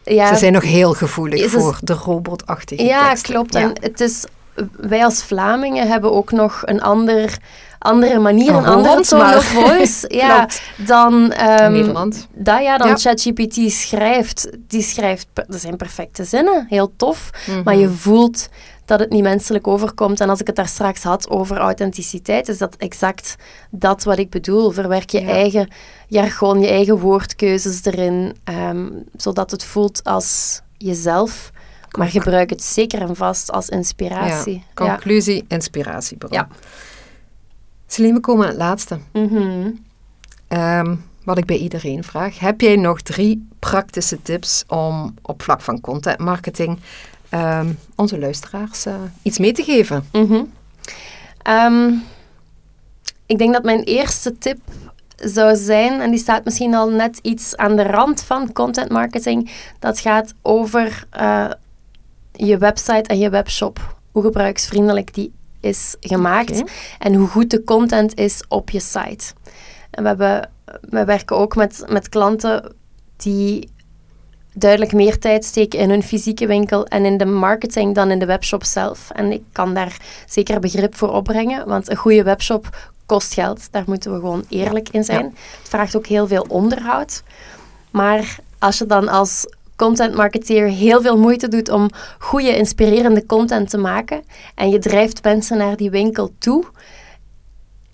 Ja, 0.05 0.29
Ze 0.29 0.37
zijn 0.37 0.53
nog 0.53 0.63
heel 0.63 0.93
gevoelig 0.93 1.41
Is 1.41 1.51
voor 1.51 1.79
de 1.83 1.93
robotachtige 1.93 2.85
ja 2.85 3.09
teksten. 3.09 3.33
klopt. 3.35 3.55
En 3.55 3.73
het 3.81 4.01
is, 4.01 4.25
wij 4.77 5.05
als 5.05 5.23
Vlamingen 5.23 5.89
hebben 5.89 6.13
ook 6.13 6.33
nog 6.33 6.63
een 6.65 6.83
ander, 6.83 7.37
andere 7.79 8.19
manier, 8.19 8.49
Een 8.49 8.57
een 8.57 8.65
andere 8.65 9.01
tone 9.01 9.23
maar- 9.23 9.37
of 9.37 9.45
voice 9.45 10.05
ja, 10.17 10.49
dan... 10.77 11.33
ehm, 11.33 11.95
dat 12.35 12.63
ja, 12.63 12.79
dan 12.79 12.89
Ja. 12.89 12.97
ChatGPT 12.97 13.73
schrijft. 13.73 14.51
Die 14.69 14.83
schrijft, 14.83 15.27
dat 15.33 15.61
zijn 15.61 15.77
perfecte 15.77 16.25
zinnen, 16.25 16.67
heel 16.69 16.93
tof. 16.97 17.31
Mhm. 17.47 17.63
Maar 17.63 17.77
je 17.77 17.89
voelt 17.89 18.49
dat 18.85 18.99
het 19.01 19.11
niet 19.11 19.23
menselijk 19.23 19.67
overkomt. 19.67 20.21
En 20.21 20.29
als 20.31 20.41
ik 20.41 20.47
het 20.47 20.57
daar 20.57 20.69
straks 20.69 21.03
had 21.03 21.31
over 21.31 21.57
authenticiteit, 21.57 22.49
is 22.49 22.59
dat 22.59 22.77
exact 22.77 23.37
dat 23.71 24.05
wat 24.05 24.19
ik 24.19 24.31
bedoel. 24.31 24.71
Verwerk 24.71 25.11
je 25.11 25.21
Ja. 25.21 25.29
eigen 25.29 25.69
jargon, 26.09 26.61
je 26.61 26.69
eigen 26.69 26.99
woordkeuzes 26.99 27.85
erin, 27.85 28.37
ehm, 28.45 28.87
zodat 29.17 29.51
het 29.51 29.65
voelt 29.65 30.05
als 30.05 30.61
jezelf. 30.79 31.51
Maar 31.97 32.09
gebruik 32.09 32.51
het 32.51 32.63
zeker 32.63 33.01
en 33.01 33.17
vast 33.17 33.53
als 33.53 33.69
inspiratie. 33.69 34.55
Ja. 34.55 34.87
Conclusie, 34.87 35.45
inspiratiebron. 35.49 36.33
Ja. 36.33 36.49
Celine, 37.87 38.15
we 38.15 38.21
komen 38.21 38.45
aan 38.45 38.51
het 38.51 38.59
laatste. 38.59 38.99
Mhm. 39.13 39.71
Ehm, 40.49 40.97
wat 41.25 41.39
ik 41.39 41.47
bij 41.47 41.57
iedereen 41.57 42.05
vraag. 42.05 42.39
Heb 42.39 42.61
jij 42.61 42.77
nog 42.77 43.01
drie 43.01 43.49
praktische 43.59 44.23
tips 44.23 44.65
om 44.67 45.15
op 45.23 45.43
vlak 45.43 45.61
van 45.61 45.81
content 45.81 46.19
marketing 46.19 46.79
ehm, 47.29 47.73
onze 47.95 48.19
luisteraars 48.19 48.87
uh, 48.87 48.95
iets 49.23 49.39
mee 49.39 49.53
te 49.53 49.63
geven? 49.63 50.09
Mhm. 50.13 50.43
Ehm, 51.43 51.93
ik 53.27 53.39
denk 53.39 53.53
dat 53.53 53.63
mijn 53.63 53.83
eerste 53.83 54.39
tip 54.39 54.59
zou 55.17 55.57
zijn, 55.57 56.01
en 56.01 56.11
die 56.11 56.19
staat 56.19 56.45
misschien 56.45 56.75
al 56.75 56.89
net 56.89 57.19
iets 57.23 57.57
aan 57.57 57.77
de 57.77 57.83
rand 57.83 58.23
van 58.23 58.53
content 58.53 58.91
marketing, 58.91 59.51
dat 59.79 59.99
gaat 59.99 60.35
over 60.43 61.07
uh, 61.21 61.51
je 62.37 62.59
website 62.59 63.03
en 63.09 63.19
je 63.19 63.31
webshop. 63.31 63.97
Hoe 64.13 64.23
gebruiksvriendelijk 64.23 65.15
die 65.15 65.33
is 65.61 65.97
gemaakt 66.01 66.63
en 66.99 67.15
hoe 67.15 67.29
goed 67.29 67.51
de 67.51 67.65
content 67.65 68.19
is 68.19 68.43
op 68.49 68.71
je 68.71 68.81
site. 68.81 69.25
En 69.91 70.03
we, 70.03 70.09
hebben, 70.09 70.51
we 70.81 71.05
werken 71.05 71.37
ook 71.37 71.57
met, 71.57 71.85
met 71.89 72.09
klanten 72.09 72.75
die 73.17 73.71
duidelijk 74.53 74.93
meer 74.93 75.19
tijd 75.19 75.45
steken 75.45 75.79
in 75.79 75.91
hun 75.91 76.03
fysieke 76.03 76.47
winkel 76.47 76.87
en 76.87 77.05
in 77.05 77.17
de 77.17 77.25
marketing 77.25 77.95
dan 77.95 78.11
in 78.11 78.19
de 78.19 78.27
webshop 78.27 78.65
zelf. 78.65 79.11
En 79.11 79.33
ik 79.33 79.43
kan 79.53 79.75
daar 79.75 79.97
zeker 80.27 80.61
begrip 80.61 80.95
voor 80.95 81.13
opbrengen, 81.13 81.69
want 81.69 81.91
een 81.91 81.97
goede 81.97 82.23
webshop 82.23 82.91
kost 83.07 83.35
geld. 83.35 83.69
Daar 83.73 83.85
moeten 83.87 84.13
we 84.13 84.19
gewoon 84.19 84.45
eerlijk 84.49 84.89
in 84.89 85.05
zijn. 85.05 85.25
Het 85.25 85.69
vraagt 85.69 85.97
ook 85.97 86.07
heel 86.07 86.27
veel 86.27 86.47
onderhoud. 86.49 87.23
Maar 87.91 88.39
als 88.59 88.79
je 88.79 88.87
dan 88.87 89.09
als 89.09 89.47
content 89.77 90.15
marketeer 90.15 90.69
heel 90.69 91.03
veel 91.03 91.19
moeite 91.19 91.49
doet 91.49 91.71
om 91.71 91.91
goede, 92.19 92.57
inspirerende 92.57 93.27
content 93.27 93.71
te 93.71 93.79
maken. 93.79 94.23
En 94.55 94.71
je 94.71 94.79
drijft 94.79 95.25
mensen 95.25 95.59
naar 95.59 95.77
die 95.77 95.91
winkel 95.91 96.33
toe, 96.39 96.65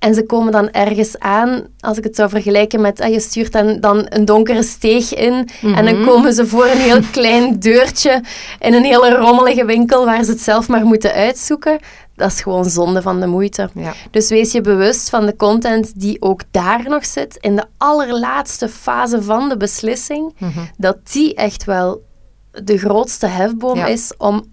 en 0.03 0.15
ze 0.15 0.27
komen 0.27 0.53
dan 0.53 0.71
ergens 0.71 1.19
aan, 1.19 1.67
als 1.81 1.99
ik 1.99 2.05
het 2.05 2.17
zou 2.17 2.29
vergelijken 2.29 2.81
met, 2.81 3.01
ah, 3.01 3.13
je 3.13 3.21
stuurt 3.21 3.53
dan, 3.53 3.81
dan 3.81 4.07
een 4.09 4.25
donkere 4.25 4.63
steeg 4.63 5.15
in 5.15 5.49
en 5.63 5.85
dan 5.85 5.95
mhm. 5.95 6.05
komen 6.05 6.33
ze 6.33 6.47
voor 6.47 6.67
een 6.67 6.79
heel 6.79 7.01
klein 7.13 7.59
deurtje 7.59 8.23
in 8.59 8.75
een 8.75 8.85
hele 8.85 9.11
rommelige 9.17 9.65
winkel 9.65 10.05
waar 10.05 10.25
ze 10.25 10.31
het 10.31 10.41
zelf 10.41 10.69
maar 10.69 10.85
moeten 10.85 11.13
uitzoeken. 11.13 11.79
Dat 12.17 12.31
is 12.31 12.41
gewoon 12.41 12.65
zonde 12.65 13.03
van 13.03 13.21
de 13.21 13.27
moeite. 13.27 13.71
Ja. 13.75 13.93
Dus 14.11 14.29
wees 14.29 14.53
je 14.53 14.61
bewust 14.61 15.11
van 15.11 15.27
de 15.27 15.37
content 15.37 16.01
die 16.01 16.23
ook 16.23 16.43
daar 16.51 16.83
nog 16.89 17.07
zit, 17.07 17.37
in 17.41 17.57
de 17.57 17.65
allerlaatste 17.77 18.69
fase 18.69 19.23
van 19.23 19.49
de 19.49 19.57
beslissing, 19.57 20.35
mhm. 20.39 20.61
dat 20.77 20.97
die 21.13 21.35
echt 21.35 21.65
wel 21.65 22.03
de 22.51 22.79
grootste 22.79 23.27
hefboom 23.27 23.79
is 23.79 24.13
om 24.19 24.45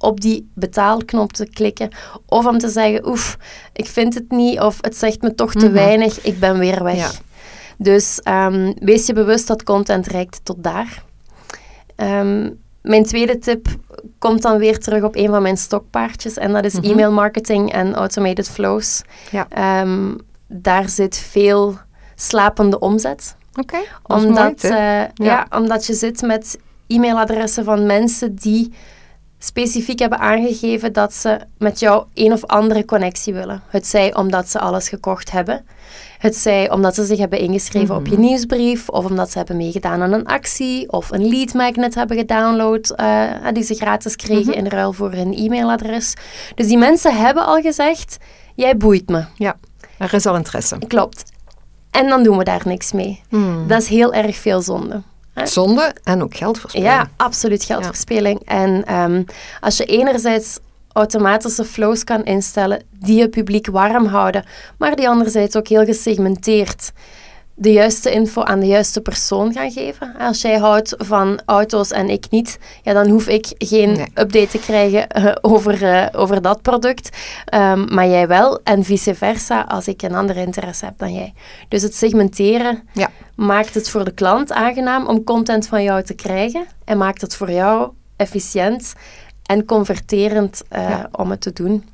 op 0.00 0.20
die 0.20 0.50
betaalknop 0.54 1.32
te 1.32 1.48
klikken. 1.48 1.90
Of 2.26 2.46
om 2.46 2.58
te 2.58 2.68
zeggen, 2.68 3.08
oef, 3.08 3.38
ik 3.72 3.86
vind 3.86 4.14
het 4.14 4.30
niet, 4.30 4.60
of 4.60 4.78
het 4.80 4.96
zegt 4.96 5.22
me 5.22 5.34
toch 5.34 5.52
te 5.52 5.66
mhm. 5.66 5.74
weinig, 5.74 6.20
ik 6.20 6.38
ben 6.38 6.58
weer 6.58 6.82
weg. 6.82 7.20
Dus 7.78 8.20
um, 8.24 8.74
wees 8.78 9.06
je 9.06 9.12
bewust 9.12 9.46
dat 9.46 9.62
content 9.62 10.06
reikt 10.06 10.40
tot 10.42 10.62
daar. 10.62 11.02
Um, 11.96 12.58
mijn 12.82 13.04
tweede 13.04 13.38
tip 13.38 13.66
komt 14.18 14.42
dan 14.42 14.58
weer 14.58 14.78
terug 14.78 15.02
op 15.02 15.16
een 15.16 15.28
van 15.28 15.42
mijn 15.42 15.56
stokpaardjes. 15.56 16.36
En 16.36 16.52
dat 16.52 16.64
is 16.64 16.74
mm 16.74 16.82
e-mail 16.82 17.12
marketing 17.12 17.72
en 17.72 17.94
automated 17.94 18.48
flows. 18.48 19.02
Ja. 19.30 19.80
Um, 19.82 20.16
daar 20.46 20.88
zit 20.88 21.16
veel 21.16 21.78
slapende 22.14 22.78
omzet. 22.78 23.36
Oké, 23.54 23.78
omdat, 24.02 24.64
uh, 24.64 24.70
ja. 24.70 25.10
ja. 25.14 25.46
omdat 25.50 25.86
je 25.86 25.94
zit 25.94 26.22
met 26.22 26.58
e-mailadressen 26.86 27.64
van 27.64 27.86
mensen 27.86 28.34
die 28.34 28.72
specifiek 29.42 29.98
hebben 29.98 30.18
aangegeven 30.18 30.92
dat 30.92 31.14
ze 31.14 31.38
met 31.58 31.78
jou 31.78 32.04
een 32.14 32.32
of 32.32 32.44
andere 32.44 32.84
connectie 32.84 33.34
willen. 33.34 33.62
Het 33.68 33.86
zij 33.86 34.14
omdat 34.14 34.48
ze 34.48 34.58
alles 34.58 34.88
gekocht 34.88 35.30
hebben. 35.30 35.64
Het 36.18 36.36
zij 36.36 36.70
omdat 36.70 36.94
ze 36.94 37.04
zich 37.04 37.18
hebben 37.18 37.38
ingeschreven 37.38 37.96
op 37.96 38.06
je 38.06 38.12
mhm. 38.12 38.20
nieuwsbrief, 38.20 38.88
of 38.88 39.04
omdat 39.04 39.30
ze 39.30 39.38
hebben 39.38 39.56
meegedaan 39.56 40.02
aan 40.02 40.12
een 40.12 40.26
actie, 40.26 40.92
of 40.92 41.10
een 41.10 41.28
lead 41.28 41.54
magnet 41.54 41.94
hebben 41.94 42.16
gedownload 42.16 42.94
uh, 43.00 43.30
die 43.52 43.62
ze 43.62 43.74
gratis 43.74 44.16
kregen 44.16 44.50
mhm. 44.50 44.58
in 44.58 44.66
ruil 44.66 44.92
voor 44.92 45.12
hun 45.12 45.34
e-mailadres. 45.34 46.14
Dus 46.54 46.66
die 46.66 46.78
mensen 46.78 47.16
hebben 47.16 47.46
al 47.46 47.60
gezegd, 47.60 48.16
jij 48.54 48.76
boeit 48.76 49.08
me. 49.08 49.24
Ja, 49.34 49.56
er 49.98 50.14
is 50.14 50.26
al 50.26 50.36
interesse. 50.36 50.78
Klopt. 50.88 51.32
En 51.90 52.08
dan 52.08 52.22
doen 52.22 52.38
we 52.38 52.44
daar 52.44 52.62
niks 52.64 52.92
mee. 52.92 53.22
Hmm. 53.28 53.68
Dat 53.68 53.82
is 53.82 53.88
heel 53.88 54.12
erg 54.14 54.36
veel 54.36 54.60
zonde. 54.60 55.02
Zonde 55.48 55.94
en 56.02 56.22
ook 56.22 56.36
geldverspilling. 56.36 56.90
Ja, 56.90 57.10
absoluut 57.16 57.64
geldverspilling. 57.64 58.40
En 58.44 58.84
ehm, 58.84 59.22
als 59.60 59.76
je 59.76 59.84
enerzijds 59.84 60.58
automatische 60.92 61.64
flows 61.64 62.04
kan 62.04 62.24
instellen 62.24 62.82
die 62.90 63.18
je 63.18 63.28
publiek 63.28 63.66
warm 63.66 64.06
houden, 64.06 64.44
maar 64.78 64.96
die 64.96 65.08
anderzijds 65.08 65.56
ook 65.56 65.68
heel 65.68 65.84
gesegmenteerd 65.84 66.92
de 67.60 67.72
juiste 67.72 68.10
info 68.10 68.42
aan 68.42 68.60
de 68.60 68.66
juiste 68.66 69.00
persoon 69.00 69.52
gaan 69.52 69.70
geven. 69.70 70.14
Als 70.18 70.40
jij 70.40 70.58
houdt 70.58 70.94
van 70.98 71.40
auto's 71.46 71.90
en 71.90 72.08
ik 72.08 72.26
niet, 72.30 72.58
ja, 72.82 72.92
dan 72.92 73.08
hoef 73.08 73.28
ik 73.28 73.46
geen 73.58 74.00
update 74.00 74.46
te 74.46 74.58
krijgen 74.58 75.08
eh, 75.08 75.34
over, 75.40 75.82
uh, 75.82 76.06
over 76.12 76.42
dat 76.42 76.62
product. 76.62 77.16
Um, 77.54 77.94
maar 77.94 78.08
jij 78.08 78.28
wel 78.28 78.60
en 78.62 78.84
vice 78.84 79.14
versa 79.14 79.60
als 79.60 79.88
ik 79.88 80.02
een 80.02 80.14
ander 80.14 80.36
interesse 80.36 80.84
heb 80.84 80.98
dan 80.98 81.12
jij. 81.12 81.32
Dus 81.68 81.82
het 81.82 81.94
segmenteren 81.94 82.88
ja. 82.92 83.10
maakt 83.34 83.74
het 83.74 83.90
voor 83.90 84.04
de 84.04 84.14
klant 84.14 84.52
aangenaam 84.52 85.06
om 85.06 85.24
content 85.24 85.66
van 85.66 85.82
jou 85.82 86.02
te 86.02 86.14
krijgen 86.14 86.66
en 86.84 86.98
maakt 86.98 87.20
het 87.20 87.36
voor 87.36 87.50
jou 87.50 87.90
efficiënt 88.16 88.92
en 89.42 89.64
converterend 89.64 90.62
uh, 90.76 91.04
om 91.12 91.30
het 91.30 91.40
te 91.40 91.52
doen. 91.52 91.84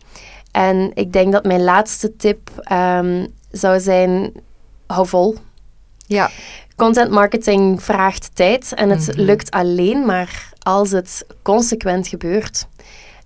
En 0.51 0.91
ik 0.95 1.13
denk 1.13 1.33
dat 1.33 1.45
mijn 1.45 1.65
laatste 1.65 2.17
tip 2.17 2.51
um, 2.73 3.27
zou 3.51 3.81
zijn: 3.81 4.33
hou 4.87 5.07
vol. 5.07 5.37
Ja. 6.07 6.31
Content 6.77 7.11
marketing 7.11 7.83
vraagt 7.83 8.31
tijd 8.35 8.73
en 8.75 8.91
het 8.91 9.07
Mhm. 9.07 9.21
lukt 9.21 9.51
alleen 9.51 10.07
maar 10.07 10.53
als 10.59 10.91
het 10.91 11.27
consequent 11.43 12.09
gebeurt. 12.09 12.67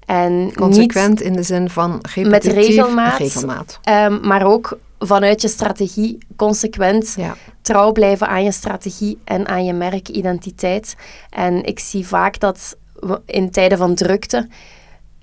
En 0.06 0.52
Consequent 0.54 1.20
in 1.20 1.32
de 1.32 1.42
zin 1.42 1.70
van 1.70 1.90
met 1.92 2.06
repetitief, 2.14 2.54
regelmaat, 2.66 3.18
regelmaat. 3.18 3.78
ehm, 3.82 4.18
maar 4.26 4.46
ook 4.46 4.78
vanuit 4.98 5.42
je 5.42 5.48
strategie 5.48 6.18
consequent 6.36 7.14
Ja. 7.16 7.36
trouw 7.62 7.92
blijven 7.92 8.28
aan 8.28 8.44
je 8.44 8.52
strategie 8.52 9.18
en 9.24 9.48
aan 9.48 9.64
je 9.64 9.72
merkidentiteit. 9.72 10.94
En 11.30 11.64
ik 11.64 11.78
zie 11.78 12.06
vaak 12.06 12.38
dat 12.40 12.76
we 12.94 13.20
in 13.26 13.50
tijden 13.50 13.78
van 13.78 13.94
drukte 13.94 14.48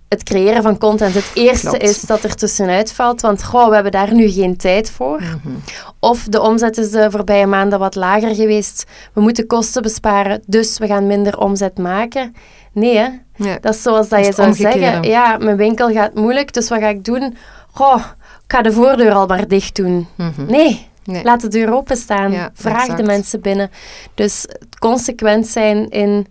het 0.10 0.24
creëren 0.24 0.64
van 0.64 0.78
content 0.78 1.14
het 1.14 1.32
eerste 1.34 1.68
Klopt. 1.68 1.84
is 1.84 2.02
dat 2.02 2.24
er 2.24 2.36
tussenuit 2.36 2.94
valt. 2.94 3.22
Want 3.22 3.44
goh, 3.44 3.68
we 3.68 3.74
hebben 3.74 3.92
daar 3.92 4.14
nu 4.14 4.30
geen 4.30 4.58
tijd 4.58 4.92
voor. 4.92 5.20
Mhm. 5.22 5.54
Of 6.00 6.24
de 6.24 6.42
omzet 6.42 6.78
is 6.78 6.92
de 6.92 7.12
voorbije 7.12 7.46
maanden 7.46 7.80
wat 7.80 7.96
lager 7.96 8.36
geweest. 8.36 8.84
We 9.14 9.22
moeten 9.22 9.48
kosten 9.48 9.82
besparen, 9.82 10.42
dus 10.46 10.78
we 10.78 10.88
gaan 10.88 11.08
minder 11.08 11.38
omzet 11.40 11.78
maken. 11.78 12.36
Nee, 12.74 12.98
hè? 12.98 13.08
Ja. 13.36 13.58
dat 13.62 13.74
is 13.74 13.82
zoals 13.82 14.10
dat 14.10 14.26
je 14.26 14.34
zou 14.34 14.48
omgekeerde. 14.48 14.80
zeggen. 14.80 15.04
Ja, 15.04 15.38
mijn 15.38 15.58
winkel 15.58 15.90
gaat 15.92 16.14
moeilijk, 16.16 16.54
dus 16.54 16.70
wat 16.70 16.80
ga 16.80 16.88
ik 16.88 17.04
doen? 17.04 17.36
Goh, 17.72 17.98
ik 18.44 18.52
ga 18.54 18.62
de 18.62 18.72
voordeur 18.72 19.12
al 19.14 19.28
maar 19.28 19.48
dicht 19.48 19.76
doen. 19.76 20.08
Mhm. 20.16 20.46
Nee, 20.46 20.88
Nee. 21.04 21.24
laat 21.24 21.42
de 21.42 21.48
deur 21.48 21.74
openstaan. 21.74 22.32
Ja, 22.32 22.50
Vraag 22.54 22.80
exact. 22.82 22.98
de 22.98 23.04
mensen 23.04 23.42
binnen. 23.42 23.72
Dus 24.16 24.46
consequent 24.80 25.48
zijn 25.48 25.90
in 25.90 26.26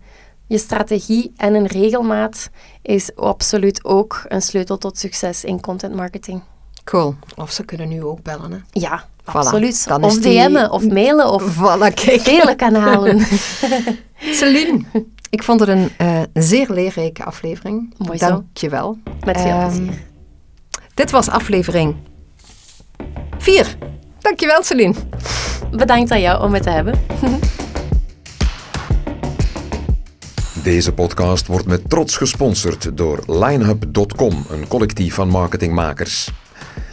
je 0.47 0.57
strategie 0.57 1.31
en 1.37 1.53
een 1.53 1.67
regelmaat 1.67 2.49
is 2.87 3.15
absoluut 3.15 3.85
ook 3.85 4.21
een 4.27 4.41
sleutel 4.41 4.77
tot 4.77 4.97
succes 4.97 5.43
in 5.43 5.61
content 5.61 5.95
marketing. 5.95 6.41
Cool. 6.83 7.15
Of 7.35 7.51
ze 7.51 7.63
kunnen 7.65 7.87
nu 7.89 8.03
ook 8.03 8.21
bellen. 8.23 8.51
Hè. 8.51 8.57
Ja, 8.71 9.03
Voilà, 9.03 9.31
absoluut. 9.31 9.87
dan 9.87 10.03
of 10.03 10.17
die- 10.19 10.47
DM'en, 10.47 10.71
of 10.71 10.87
mailen, 10.87 11.29
of 11.31 11.55
Voilà, 11.55 11.93
kijk. 11.93 12.21
vele 12.21 12.55
kanalen. 12.55 13.19
Celine, 14.39 14.81
ik 15.29 15.43
vond 15.43 15.59
het 15.59 15.69
een 15.69 15.89
eh, 15.97 16.21
zeer 16.33 16.71
leerrijke 16.71 17.23
aflevering. 17.23 17.93
Mooi 17.97 18.17
zo. 18.17 18.27
Dank 18.27 18.57
je 18.57 18.69
wel. 18.69 18.97
Met 19.25 19.37
veel 19.41 19.45
Ehm, 19.49 19.67
plezier. 19.75 20.05
Dit 20.93 21.11
was 21.11 21.29
aflevering 21.29 21.95
4. 23.37 23.77
Dankjewel, 24.19 24.63
Celine. 24.63 24.93
Bedankt 25.71 26.11
aan 26.11 26.21
jou 26.21 26.43
om 26.43 26.53
het 26.53 26.63
te 26.63 26.69
hebben. 26.69 26.99
Deze 30.67 30.93
podcast 30.93 31.47
wordt 31.47 31.65
met 31.65 31.89
trots 31.89 32.17
gesponsord 32.17 32.97
door 32.97 33.23
linehub.com, 33.25 34.45
een 34.49 34.67
collectief 34.67 35.13
van 35.13 35.29
marketingmakers. 35.29 36.29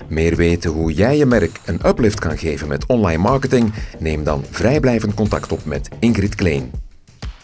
Meer 0.08 0.36
weten 0.36 0.70
hoe 0.70 0.92
jij 0.92 1.16
je 1.16 1.26
merk 1.26 1.60
een 1.64 1.80
uplift 1.86 2.18
kan 2.18 2.38
geven 2.38 2.68
met 2.68 2.86
online 2.86 3.22
marketing? 3.22 3.72
Neem 3.98 4.24
dan 4.24 4.44
vrijblijvend 4.50 5.14
contact 5.14 5.52
op 5.52 5.64
met 5.64 5.88
Ingrid 5.98 6.34
Kleen. 6.34 6.70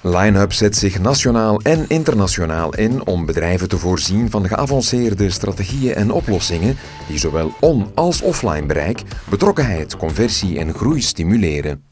Linehub 0.00 0.52
zet 0.52 0.76
zich 0.76 1.00
nationaal 1.00 1.60
en 1.60 1.84
internationaal 1.88 2.74
in 2.74 3.06
om 3.06 3.26
bedrijven 3.26 3.68
te 3.68 3.78
voorzien 3.78 4.30
van 4.30 4.48
geavanceerde 4.48 5.30
strategieën 5.30 5.94
en 5.94 6.10
oplossingen 6.10 6.76
die 7.08 7.18
zowel 7.18 7.52
on- 7.60 7.86
als 7.94 8.20
offline 8.20 8.66
bereik, 8.66 9.02
betrokkenheid, 9.30 9.96
conversie 9.96 10.58
en 10.58 10.74
groei 10.74 11.02
stimuleren. 11.02 11.89